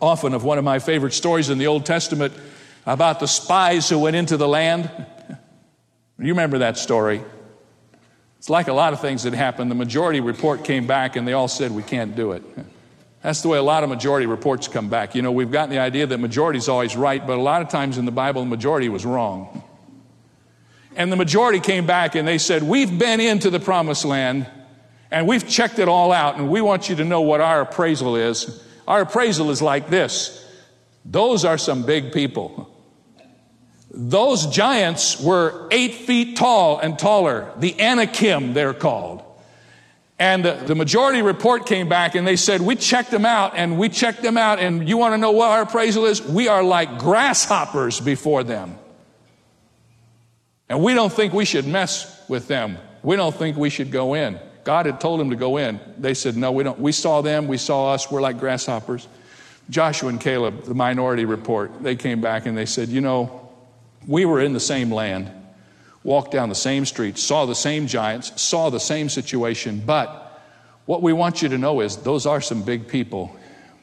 often 0.00 0.34
of 0.34 0.42
one 0.42 0.58
of 0.58 0.64
my 0.64 0.80
favorite 0.80 1.12
stories 1.12 1.50
in 1.50 1.58
the 1.58 1.68
Old 1.68 1.86
Testament 1.86 2.34
about 2.84 3.20
the 3.20 3.28
spies 3.28 3.88
who 3.88 3.98
went 3.98 4.16
into 4.16 4.36
the 4.36 4.48
land. 4.48 4.90
You 6.18 6.28
remember 6.28 6.58
that 6.58 6.76
story? 6.76 7.22
It's 8.38 8.50
like 8.50 8.68
a 8.68 8.72
lot 8.72 8.92
of 8.92 9.00
things 9.00 9.22
that 9.22 9.34
happened. 9.34 9.70
The 9.70 9.76
majority 9.76 10.20
report 10.20 10.64
came 10.64 10.86
back 10.86 11.14
and 11.14 11.28
they 11.28 11.32
all 11.32 11.48
said, 11.48 11.70
We 11.70 11.82
can't 11.82 12.16
do 12.16 12.32
it. 12.32 12.42
That's 13.22 13.42
the 13.42 13.48
way 13.48 13.58
a 13.58 13.62
lot 13.62 13.84
of 13.84 13.90
majority 13.90 14.26
reports 14.26 14.66
come 14.66 14.88
back. 14.88 15.14
You 15.14 15.22
know, 15.22 15.30
we've 15.30 15.50
gotten 15.50 15.70
the 15.70 15.78
idea 15.78 16.06
that 16.06 16.18
majority 16.18 16.58
is 16.58 16.68
always 16.68 16.96
right, 16.96 17.24
but 17.24 17.38
a 17.38 17.42
lot 17.42 17.62
of 17.62 17.68
times 17.68 17.98
in 17.98 18.06
the 18.06 18.12
Bible, 18.12 18.42
the 18.42 18.48
majority 18.48 18.88
was 18.88 19.04
wrong. 19.04 19.62
And 20.96 21.12
the 21.12 21.16
majority 21.16 21.60
came 21.60 21.86
back 21.86 22.14
and 22.16 22.26
they 22.26 22.38
said, 22.38 22.62
We've 22.62 22.98
been 22.98 23.20
into 23.20 23.50
the 23.50 23.60
promised 23.60 24.04
land 24.04 24.46
and 25.10 25.26
we've 25.26 25.48
checked 25.48 25.78
it 25.78 25.88
all 25.88 26.12
out, 26.12 26.36
and 26.36 26.48
we 26.48 26.60
want 26.60 26.88
you 26.88 26.96
to 26.96 27.04
know 27.04 27.20
what 27.20 27.40
our 27.40 27.62
appraisal 27.62 28.16
is. 28.16 28.62
Our 28.86 29.02
appraisal 29.02 29.50
is 29.50 29.60
like 29.62 29.88
this 29.88 30.36
those 31.04 31.44
are 31.44 31.58
some 31.58 31.84
big 31.84 32.12
people. 32.12 32.68
Those 33.92 34.46
giants 34.46 35.20
were 35.20 35.66
eight 35.70 35.94
feet 35.94 36.36
tall 36.36 36.78
and 36.78 36.98
taller, 36.98 37.52
the 37.56 37.80
Anakim, 37.80 38.52
they're 38.54 38.74
called. 38.74 39.22
And 40.18 40.44
the 40.44 40.74
majority 40.74 41.22
report 41.22 41.64
came 41.64 41.88
back 41.88 42.14
and 42.14 42.26
they 42.26 42.36
said, 42.36 42.60
We 42.60 42.76
checked 42.76 43.10
them 43.10 43.24
out 43.24 43.54
and 43.56 43.78
we 43.78 43.88
checked 43.88 44.22
them 44.22 44.36
out, 44.36 44.58
and 44.58 44.86
you 44.86 44.98
want 44.98 45.14
to 45.14 45.18
know 45.18 45.32
what 45.32 45.50
our 45.50 45.62
appraisal 45.62 46.04
is? 46.04 46.22
We 46.22 46.46
are 46.46 46.62
like 46.62 46.98
grasshoppers 46.98 48.00
before 48.00 48.44
them. 48.44 48.78
And 50.68 50.82
we 50.82 50.94
don't 50.94 51.12
think 51.12 51.32
we 51.32 51.46
should 51.46 51.66
mess 51.66 52.22
with 52.28 52.46
them. 52.48 52.76
We 53.02 53.16
don't 53.16 53.34
think 53.34 53.56
we 53.56 53.70
should 53.70 53.90
go 53.90 54.14
in. 54.14 54.38
God 54.64 54.86
had 54.86 55.00
told 55.00 55.20
them 55.20 55.30
to 55.30 55.36
go 55.36 55.56
in. 55.56 55.80
They 55.98 56.14
said, 56.14 56.36
No, 56.36 56.52
we 56.52 56.64
don't. 56.64 56.78
We 56.78 56.92
saw 56.92 57.20
them, 57.20 57.48
we 57.48 57.56
saw 57.56 57.92
us, 57.92 58.10
we're 58.10 58.20
like 58.20 58.38
grasshoppers. 58.38 59.06
Joshua 59.68 60.08
and 60.08 60.20
Caleb, 60.20 60.64
the 60.64 60.74
minority 60.74 61.24
report, 61.24 61.82
they 61.82 61.94
came 61.94 62.20
back 62.20 62.46
and 62.46 62.56
they 62.56 62.66
said, 62.66 62.88
You 62.88 63.00
know, 63.00 63.48
we 64.06 64.24
were 64.24 64.40
in 64.40 64.52
the 64.52 64.60
same 64.60 64.90
land, 64.92 65.30
walked 66.02 66.32
down 66.32 66.48
the 66.48 66.54
same 66.54 66.84
streets, 66.84 67.22
saw 67.22 67.46
the 67.46 67.54
same 67.54 67.86
giants, 67.86 68.40
saw 68.40 68.70
the 68.70 68.80
same 68.80 69.08
situation, 69.08 69.82
but 69.84 70.26
what 70.86 71.02
we 71.02 71.12
want 71.12 71.42
you 71.42 71.48
to 71.50 71.58
know 71.58 71.80
is 71.80 71.98
those 71.98 72.26
are 72.26 72.40
some 72.40 72.62
big 72.62 72.88
people, 72.88 73.36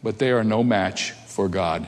but 0.04 0.20
they 0.20 0.32
are 0.32 0.44
no 0.44 0.64
match 0.64 1.12
for 1.12 1.48
God. 1.48 1.88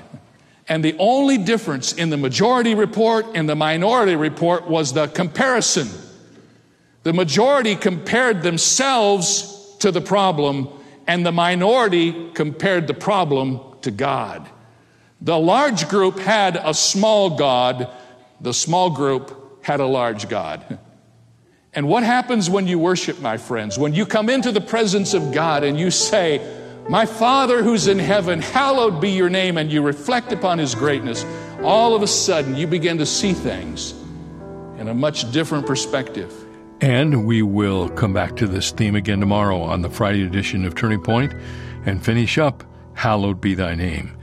And 0.69 0.85
the 0.85 0.95
only 0.99 1.37
difference 1.37 1.93
in 1.93 2.09
the 2.09 2.17
majority 2.17 2.75
report 2.75 3.25
and 3.33 3.49
the 3.49 3.55
minority 3.55 4.15
report 4.15 4.69
was 4.69 4.93
the 4.93 5.07
comparison. 5.07 5.89
The 7.03 7.13
majority 7.13 7.75
compared 7.75 8.41
themselves 8.41 9.75
to 9.79 9.91
the 9.91 10.01
problem, 10.01 10.69
and 11.07 11.25
the 11.25 11.31
minority 11.31 12.31
compared 12.33 12.87
the 12.87 12.93
problem 12.93 13.61
to 13.81 13.91
God. 13.91 14.49
The 15.21 15.37
large 15.37 15.87
group 15.89 16.19
had 16.19 16.59
a 16.61 16.73
small 16.73 17.37
God, 17.37 17.89
the 18.39 18.53
small 18.53 18.89
group 18.89 19.63
had 19.63 19.79
a 19.79 19.85
large 19.85 20.29
God. 20.29 20.79
And 21.71 21.87
what 21.87 22.03
happens 22.03 22.49
when 22.49 22.65
you 22.65 22.79
worship, 22.79 23.21
my 23.21 23.37
friends? 23.37 23.77
When 23.77 23.93
you 23.93 24.03
come 24.07 24.27
into 24.27 24.51
the 24.51 24.59
presence 24.59 25.13
of 25.13 25.31
God 25.31 25.63
and 25.63 25.79
you 25.79 25.91
say, 25.91 26.41
My 26.89 27.05
Father 27.05 27.61
who's 27.61 27.87
in 27.87 27.99
heaven, 27.99 28.41
hallowed 28.41 28.99
be 28.99 29.11
your 29.11 29.29
name, 29.29 29.55
and 29.55 29.71
you 29.71 29.83
reflect 29.83 30.31
upon 30.31 30.57
his 30.57 30.73
greatness, 30.73 31.23
all 31.61 31.93
of 31.93 32.01
a 32.01 32.07
sudden 32.07 32.55
you 32.55 32.65
begin 32.65 32.97
to 32.97 33.05
see 33.05 33.33
things 33.33 33.93
in 34.79 34.87
a 34.87 34.93
much 34.95 35.31
different 35.31 35.67
perspective. 35.67 36.33
And 36.81 37.25
we 37.25 37.41
will 37.41 37.89
come 37.89 38.13
back 38.13 38.37
to 38.37 38.47
this 38.47 38.71
theme 38.71 38.95
again 38.95 39.19
tomorrow 39.19 39.61
on 39.61 39.81
the 39.81 39.89
Friday 39.89 40.23
edition 40.23 40.63
of 40.63 40.75
Turning 40.75 41.01
Point 41.01 41.33
and 41.85 42.01
finish 42.03 42.37
up 42.37 42.63
Hallowed 42.93 43.41
Be 43.41 43.53
Thy 43.53 43.75
Name. 43.75 44.15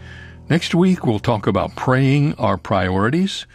Next 0.49 0.75
week, 0.75 1.05
we'll 1.05 1.19
talk 1.19 1.47
about 1.47 1.77
praying 1.77 2.35
our 2.37 2.57
priorities. 2.57 3.47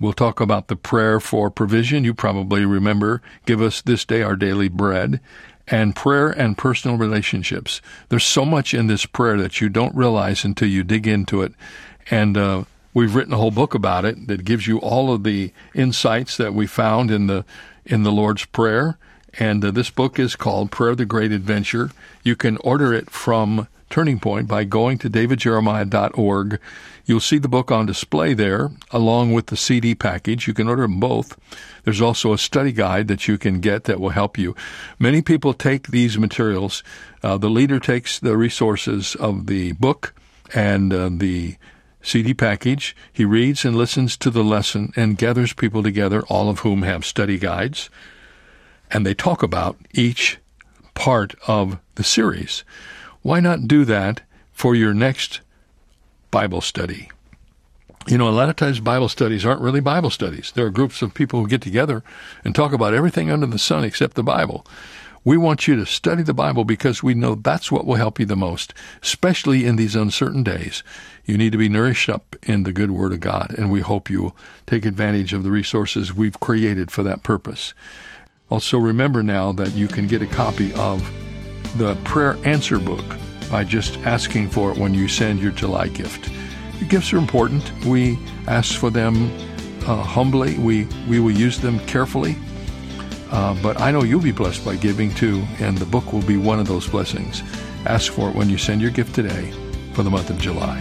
We'll 0.00 0.12
talk 0.12 0.40
about 0.40 0.66
the 0.66 0.74
prayer 0.74 1.20
for 1.20 1.50
provision. 1.50 2.02
You 2.02 2.14
probably 2.14 2.64
remember, 2.64 3.22
give 3.46 3.62
us 3.62 3.80
this 3.80 4.04
day 4.04 4.22
our 4.22 4.34
daily 4.34 4.68
bread. 4.68 5.20
And 5.68 5.94
prayer 5.94 6.28
and 6.28 6.58
personal 6.58 6.96
relationships. 6.96 7.80
There's 8.08 8.24
so 8.24 8.44
much 8.44 8.74
in 8.74 8.88
this 8.88 9.06
prayer 9.06 9.36
that 9.36 9.60
you 9.60 9.68
don't 9.68 9.94
realize 9.94 10.44
until 10.44 10.66
you 10.66 10.82
dig 10.82 11.06
into 11.06 11.42
it. 11.42 11.52
And 12.10 12.36
uh, 12.36 12.64
we've 12.92 13.14
written 13.14 13.32
a 13.32 13.38
whole 13.38 13.52
book 13.52 13.72
about 13.72 14.04
it 14.04 14.26
that 14.26 14.44
gives 14.44 14.66
you 14.66 14.78
all 14.78 15.14
of 15.14 15.22
the 15.22 15.52
insights 15.74 16.36
that 16.38 16.54
we 16.54 16.66
found 16.66 17.12
in 17.12 17.28
the 17.28 17.44
in 17.84 18.02
the 18.02 18.12
Lord's 18.12 18.44
Prayer. 18.46 18.98
And 19.38 19.64
uh, 19.64 19.70
this 19.70 19.90
book 19.90 20.18
is 20.18 20.36
called 20.36 20.70
Prayer 20.70 20.94
the 20.94 21.06
Great 21.06 21.32
Adventure. 21.32 21.90
You 22.22 22.36
can 22.36 22.58
order 22.58 22.92
it 22.92 23.10
from 23.10 23.66
Turning 23.88 24.18
Point 24.18 24.48
by 24.48 24.64
going 24.64 24.98
to 24.98 25.10
davidjeremiah.org. 25.10 26.60
You'll 27.04 27.20
see 27.20 27.38
the 27.38 27.48
book 27.48 27.70
on 27.70 27.86
display 27.86 28.32
there, 28.32 28.70
along 28.90 29.32
with 29.32 29.46
the 29.46 29.56
CD 29.56 29.94
package. 29.94 30.46
You 30.46 30.54
can 30.54 30.68
order 30.68 30.82
them 30.82 31.00
both. 31.00 31.38
There's 31.84 32.00
also 32.00 32.32
a 32.32 32.38
study 32.38 32.72
guide 32.72 33.08
that 33.08 33.26
you 33.26 33.36
can 33.38 33.60
get 33.60 33.84
that 33.84 34.00
will 34.00 34.10
help 34.10 34.38
you. 34.38 34.54
Many 34.98 35.20
people 35.20 35.52
take 35.52 35.88
these 35.88 36.16
materials. 36.16 36.82
Uh, 37.22 37.36
the 37.36 37.50
leader 37.50 37.80
takes 37.80 38.18
the 38.18 38.36
resources 38.36 39.14
of 39.16 39.46
the 39.46 39.72
book 39.72 40.14
and 40.54 40.92
uh, 40.92 41.10
the 41.12 41.56
CD 42.02 42.34
package. 42.34 42.96
He 43.12 43.24
reads 43.24 43.64
and 43.64 43.76
listens 43.76 44.16
to 44.18 44.30
the 44.30 44.44
lesson 44.44 44.92
and 44.96 45.16
gathers 45.16 45.52
people 45.52 45.82
together, 45.82 46.22
all 46.22 46.48
of 46.48 46.60
whom 46.60 46.82
have 46.82 47.04
study 47.04 47.38
guides, 47.38 47.88
and 48.90 49.06
they 49.06 49.14
talk 49.14 49.42
about 49.42 49.76
each 49.92 50.38
part 50.94 51.34
of 51.46 51.78
the 51.94 52.04
series. 52.04 52.64
Why 53.22 53.40
not 53.40 53.68
do 53.68 53.84
that 53.84 54.22
for 54.52 54.74
your 54.74 54.92
next 54.92 55.40
Bible 56.30 56.60
study? 56.60 57.10
You 58.08 58.18
know, 58.18 58.28
a 58.28 58.30
lot 58.30 58.48
of 58.48 58.56
times 58.56 58.80
Bible 58.80 59.08
studies 59.08 59.46
aren't 59.46 59.60
really 59.60 59.80
Bible 59.80 60.10
studies. 60.10 60.50
There 60.52 60.66
are 60.66 60.70
groups 60.70 61.02
of 61.02 61.14
people 61.14 61.40
who 61.40 61.46
get 61.46 61.62
together 61.62 62.02
and 62.44 62.54
talk 62.54 62.72
about 62.72 62.94
everything 62.94 63.30
under 63.30 63.46
the 63.46 63.58
sun 63.58 63.84
except 63.84 64.14
the 64.14 64.24
Bible. 64.24 64.66
We 65.24 65.36
want 65.36 65.68
you 65.68 65.76
to 65.76 65.86
study 65.86 66.24
the 66.24 66.34
Bible 66.34 66.64
because 66.64 67.00
we 67.00 67.14
know 67.14 67.36
that's 67.36 67.70
what 67.70 67.86
will 67.86 67.94
help 67.94 68.18
you 68.18 68.26
the 68.26 68.34
most, 68.34 68.74
especially 69.02 69.64
in 69.64 69.76
these 69.76 69.94
uncertain 69.94 70.42
days. 70.42 70.82
You 71.24 71.38
need 71.38 71.52
to 71.52 71.58
be 71.58 71.68
nourished 71.68 72.08
up 72.08 72.34
in 72.42 72.64
the 72.64 72.72
good 72.72 72.90
Word 72.90 73.12
of 73.12 73.20
God, 73.20 73.54
and 73.56 73.70
we 73.70 73.82
hope 73.82 74.10
you 74.10 74.22
will 74.22 74.36
take 74.66 74.84
advantage 74.84 75.32
of 75.32 75.44
the 75.44 75.52
resources 75.52 76.12
we've 76.12 76.40
created 76.40 76.90
for 76.90 77.04
that 77.04 77.22
purpose. 77.22 77.72
Also, 78.50 78.78
remember 78.78 79.22
now 79.22 79.52
that 79.52 79.72
you 79.74 79.86
can 79.86 80.08
get 80.08 80.22
a 80.22 80.26
copy 80.26 80.72
of 80.74 81.08
the 81.78 81.94
Prayer 82.02 82.36
Answer 82.44 82.80
Book 82.80 83.04
by 83.48 83.62
just 83.62 83.98
asking 83.98 84.50
for 84.50 84.72
it 84.72 84.78
when 84.78 84.92
you 84.92 85.06
send 85.06 85.40
your 85.40 85.52
July 85.52 85.86
gift. 85.86 86.30
gifts 86.88 87.12
are 87.12 87.18
important. 87.18 87.70
We 87.84 88.18
ask 88.48 88.76
for 88.76 88.90
them 88.90 89.30
uh, 89.86 90.02
humbly. 90.02 90.58
We, 90.58 90.88
we 91.08 91.20
will 91.20 91.30
use 91.30 91.60
them 91.60 91.78
carefully. 91.86 92.36
Uh, 93.32 93.56
but 93.62 93.80
I 93.80 93.90
know 93.90 94.02
you'll 94.02 94.20
be 94.20 94.30
blessed 94.30 94.64
by 94.64 94.76
giving 94.76 95.12
too, 95.14 95.42
and 95.58 95.78
the 95.78 95.86
book 95.86 96.12
will 96.12 96.22
be 96.22 96.36
one 96.36 96.60
of 96.60 96.68
those 96.68 96.86
blessings. 96.86 97.42
Ask 97.86 98.12
for 98.12 98.28
it 98.28 98.36
when 98.36 98.50
you 98.50 98.58
send 98.58 98.82
your 98.82 98.90
gift 98.90 99.14
today 99.14 99.50
for 99.94 100.02
the 100.02 100.10
month 100.10 100.28
of 100.28 100.38
July. 100.38 100.80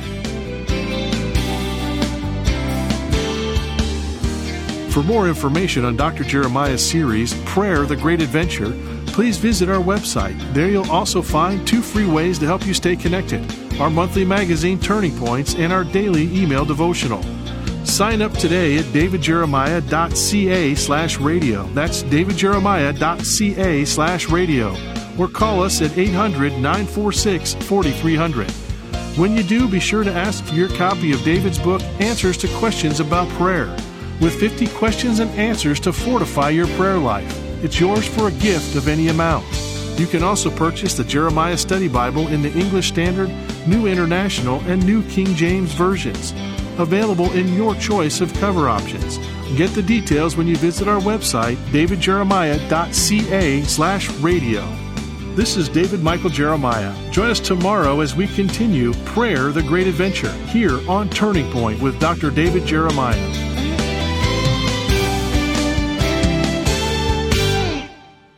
For 4.91 5.01
more 5.01 5.29
information 5.29 5.85
on 5.85 5.95
Dr. 5.95 6.25
Jeremiah's 6.25 6.85
series, 6.85 7.33
Prayer 7.45 7.85
the 7.85 7.95
Great 7.95 8.21
Adventure, 8.21 8.77
please 9.07 9.37
visit 9.37 9.69
our 9.69 9.81
website. 9.81 10.37
There 10.53 10.69
you'll 10.69 10.91
also 10.91 11.21
find 11.21 11.65
two 11.65 11.81
free 11.81 12.05
ways 12.05 12.37
to 12.39 12.45
help 12.45 12.67
you 12.67 12.73
stay 12.73 12.97
connected 12.97 13.41
our 13.79 13.89
monthly 13.89 14.23
magazine 14.23 14.79
Turning 14.79 15.17
Points 15.17 15.55
and 15.55 15.73
our 15.73 15.83
daily 15.83 16.23
email 16.37 16.65
devotional. 16.65 17.23
Sign 17.83 18.21
up 18.21 18.33
today 18.33 18.77
at 18.77 18.85
davidjeremiah.ca 18.85 20.75
slash 20.75 21.19
radio. 21.19 21.63
That's 21.73 22.03
davidjeremiah.ca 22.03 23.85
slash 23.85 24.29
radio. 24.29 24.75
Or 25.17 25.27
call 25.27 25.63
us 25.63 25.81
at 25.81 25.97
800 25.97 26.53
946 26.53 27.55
4300. 27.55 28.51
When 29.17 29.35
you 29.35 29.43
do, 29.43 29.67
be 29.67 29.79
sure 29.79 30.03
to 30.03 30.13
ask 30.13 30.43
for 30.45 30.53
your 30.53 30.69
copy 30.69 31.11
of 31.11 31.21
David's 31.23 31.59
book, 31.59 31.81
Answers 31.99 32.37
to 32.37 32.47
Questions 32.59 32.99
About 33.01 33.27
Prayer, 33.29 33.67
with 34.21 34.39
50 34.39 34.67
questions 34.67 35.19
and 35.19 35.29
answers 35.31 35.79
to 35.81 35.91
fortify 35.91 36.49
your 36.49 36.67
prayer 36.77 36.97
life. 36.97 37.37
It's 37.63 37.79
yours 37.79 38.07
for 38.07 38.29
a 38.29 38.31
gift 38.31 38.75
of 38.75 38.87
any 38.87 39.09
amount. 39.09 39.45
You 39.99 40.07
can 40.07 40.23
also 40.23 40.49
purchase 40.49 40.95
the 40.95 41.03
Jeremiah 41.03 41.57
Study 41.57 41.87
Bible 41.87 42.29
in 42.29 42.41
the 42.41 42.53
English 42.53 42.87
Standard, 42.87 43.29
New 43.67 43.85
International, 43.85 44.61
and 44.61 44.83
New 44.85 45.03
King 45.09 45.35
James 45.35 45.73
versions. 45.73 46.33
Available 46.81 47.31
in 47.33 47.53
your 47.53 47.75
choice 47.75 48.21
of 48.21 48.33
cover 48.33 48.67
options. 48.67 49.19
Get 49.55 49.69
the 49.75 49.83
details 49.83 50.35
when 50.35 50.47
you 50.47 50.55
visit 50.55 50.87
our 50.87 50.99
website, 50.99 51.57
davidjeremiah.ca 51.67 53.61
slash 53.61 54.09
radio. 54.13 54.67
This 55.35 55.57
is 55.57 55.69
David 55.69 56.01
Michael 56.01 56.31
Jeremiah. 56.31 56.91
Join 57.11 57.29
us 57.29 57.39
tomorrow 57.39 57.99
as 58.01 58.15
we 58.15 58.27
continue 58.27 58.93
Prayer 59.05 59.51
the 59.51 59.61
Great 59.61 59.85
Adventure 59.85 60.31
here 60.47 60.79
on 60.89 61.07
Turning 61.09 61.51
Point 61.51 61.79
with 61.81 61.99
Dr. 61.99 62.31
David 62.31 62.65
Jeremiah. 62.65 63.15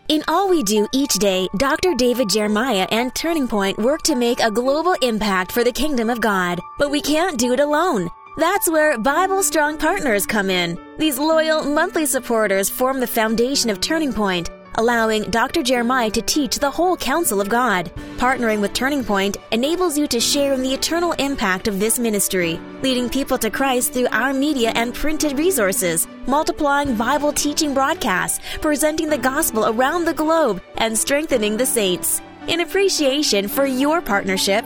In 0.10 0.22
all 0.28 0.50
we 0.50 0.64
do 0.64 0.86
each 0.92 1.14
day, 1.14 1.48
Dr. 1.58 1.96
David 1.96 2.30
Jeremiah 2.30 2.88
and 2.92 3.16
Turning 3.16 3.48
Point 3.48 3.78
work 3.78 4.02
to 4.04 4.16
make 4.16 4.42
a 4.42 4.52
global 4.52 4.96
impact 5.02 5.54
for 5.54 5.64
the 5.64 5.72
kingdom 5.72 6.10
of 6.10 6.20
God. 6.20 6.60
But 6.78 6.92
we 6.92 7.02
can't 7.02 7.40
do 7.40 7.54
it 7.54 7.62
alone. 7.62 8.10
That's 8.38 8.70
where 8.70 8.98
Bible 8.98 9.44
Strong 9.44 9.78
Partners 9.78 10.26
come 10.26 10.50
in. 10.50 10.80
These 10.98 11.20
loyal 11.20 11.64
monthly 11.64 12.06
supporters 12.06 12.70
form 12.70 13.00
the 13.00 13.08
foundation 13.08 13.70
of 13.70 13.80
Turning 13.80 14.14
Point 14.14 14.50
allowing 14.76 15.24
Dr. 15.30 15.64
Jeremiah 15.64 16.10
to 16.12 16.22
teach 16.22 16.58
the 16.58 16.72
whole 16.72 16.98
counsel 16.98 17.42
of 17.42 17.50
God. 17.50 17.92
Partnering 18.18 18.62
with 18.62 18.74
Turning 18.74 19.04
Point 19.04 19.38
enables 19.52 19.98
you 19.98 20.08
to 20.08 20.20
share 20.20 20.54
in 20.54 20.62
the 20.62 20.74
eternal 20.74 21.14
impact 21.14 21.68
of 21.68 21.80
this 21.80 22.00
ministry, 22.00 22.60
leading 22.82 23.10
people 23.10 23.38
to 23.38 23.50
Christ 23.50 23.94
through 23.94 24.08
our 24.12 24.34
media 24.34 24.72
and 24.76 24.94
printed 24.94 25.38
resources, 25.38 26.08
multiplying 26.28 26.96
Bible 26.96 27.32
teaching 27.32 27.74
broadcasts, 27.74 28.40
presenting 28.62 29.10
the 29.10 29.18
gospel 29.18 29.68
around 29.68 30.06
the 30.06 30.14
globe, 30.14 30.62
and 30.78 30.98
strengthening 30.98 31.58
the 31.58 31.66
saints. 31.66 32.22
In 32.48 32.60
appreciation 32.60 33.48
for 33.48 33.66
your 33.66 34.02
partnership, 34.02 34.66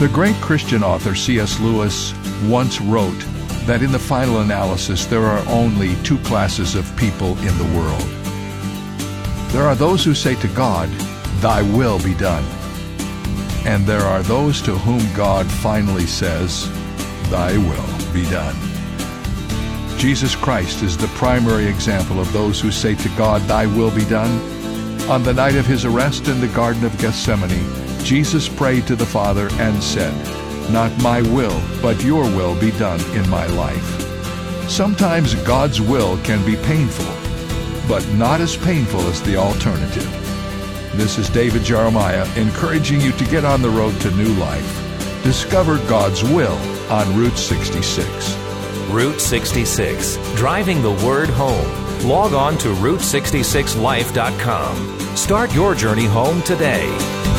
The 0.00 0.08
great 0.08 0.34
Christian 0.36 0.82
author 0.82 1.14
C.S. 1.14 1.60
Lewis 1.60 2.12
once 2.48 2.80
wrote 2.80 3.18
that 3.66 3.80
in 3.80 3.92
the 3.92 3.98
final 3.98 4.40
analysis 4.40 5.06
there 5.06 5.22
are 5.22 5.48
only 5.48 5.94
two 6.02 6.18
classes 6.18 6.74
of 6.74 6.96
people 6.96 7.38
in 7.38 7.56
the 7.58 7.78
world. 7.78 8.02
There 9.52 9.62
are 9.62 9.76
those 9.76 10.04
who 10.04 10.12
say 10.12 10.34
to 10.40 10.48
God, 10.48 10.88
Thy 11.40 11.62
will 11.62 12.02
be 12.02 12.14
done. 12.14 12.44
And 13.64 13.86
there 13.86 14.02
are 14.02 14.24
those 14.24 14.60
to 14.62 14.72
whom 14.72 15.00
God 15.14 15.46
finally 15.46 16.06
says, 16.06 16.68
Thy 17.30 17.56
will 17.56 18.12
be 18.12 18.28
done. 18.28 18.56
Jesus 19.96 20.34
Christ 20.34 20.82
is 20.82 20.96
the 20.96 21.06
primary 21.14 21.66
example 21.66 22.18
of 22.18 22.32
those 22.32 22.60
who 22.60 22.72
say 22.72 22.96
to 22.96 23.08
God, 23.10 23.42
Thy 23.42 23.66
will 23.66 23.94
be 23.94 24.04
done. 24.06 24.40
On 25.08 25.22
the 25.22 25.32
night 25.32 25.54
of 25.54 25.66
his 25.66 25.84
arrest 25.84 26.26
in 26.26 26.40
the 26.40 26.48
Garden 26.48 26.84
of 26.84 26.98
Gethsemane, 26.98 27.83
Jesus 28.04 28.48
prayed 28.50 28.86
to 28.86 28.96
the 28.96 29.06
Father 29.06 29.48
and 29.52 29.82
said, 29.82 30.12
Not 30.70 30.92
my 31.02 31.22
will, 31.22 31.58
but 31.80 32.04
your 32.04 32.24
will 32.24 32.54
be 32.60 32.70
done 32.72 33.00
in 33.16 33.26
my 33.30 33.46
life. 33.46 34.68
Sometimes 34.68 35.34
God's 35.36 35.80
will 35.80 36.18
can 36.18 36.44
be 36.44 36.56
painful, 36.56 37.06
but 37.88 38.06
not 38.10 38.42
as 38.42 38.58
painful 38.58 39.00
as 39.08 39.22
the 39.22 39.36
alternative. 39.36 40.10
This 40.92 41.16
is 41.16 41.30
David 41.30 41.64
Jeremiah 41.64 42.28
encouraging 42.36 43.00
you 43.00 43.12
to 43.12 43.24
get 43.24 43.46
on 43.46 43.62
the 43.62 43.70
road 43.70 43.98
to 44.02 44.10
new 44.10 44.34
life. 44.34 45.22
Discover 45.22 45.78
God's 45.88 46.22
will 46.22 46.58
on 46.90 47.16
Route 47.16 47.38
66. 47.38 48.36
Route 48.90 49.20
66, 49.20 50.18
driving 50.36 50.82
the 50.82 50.92
word 51.06 51.30
home. 51.30 52.06
Log 52.06 52.34
on 52.34 52.58
to 52.58 52.74
Route66Life.com. 52.74 55.16
Start 55.16 55.54
your 55.54 55.74
journey 55.74 56.04
home 56.04 56.42
today. 56.42 57.33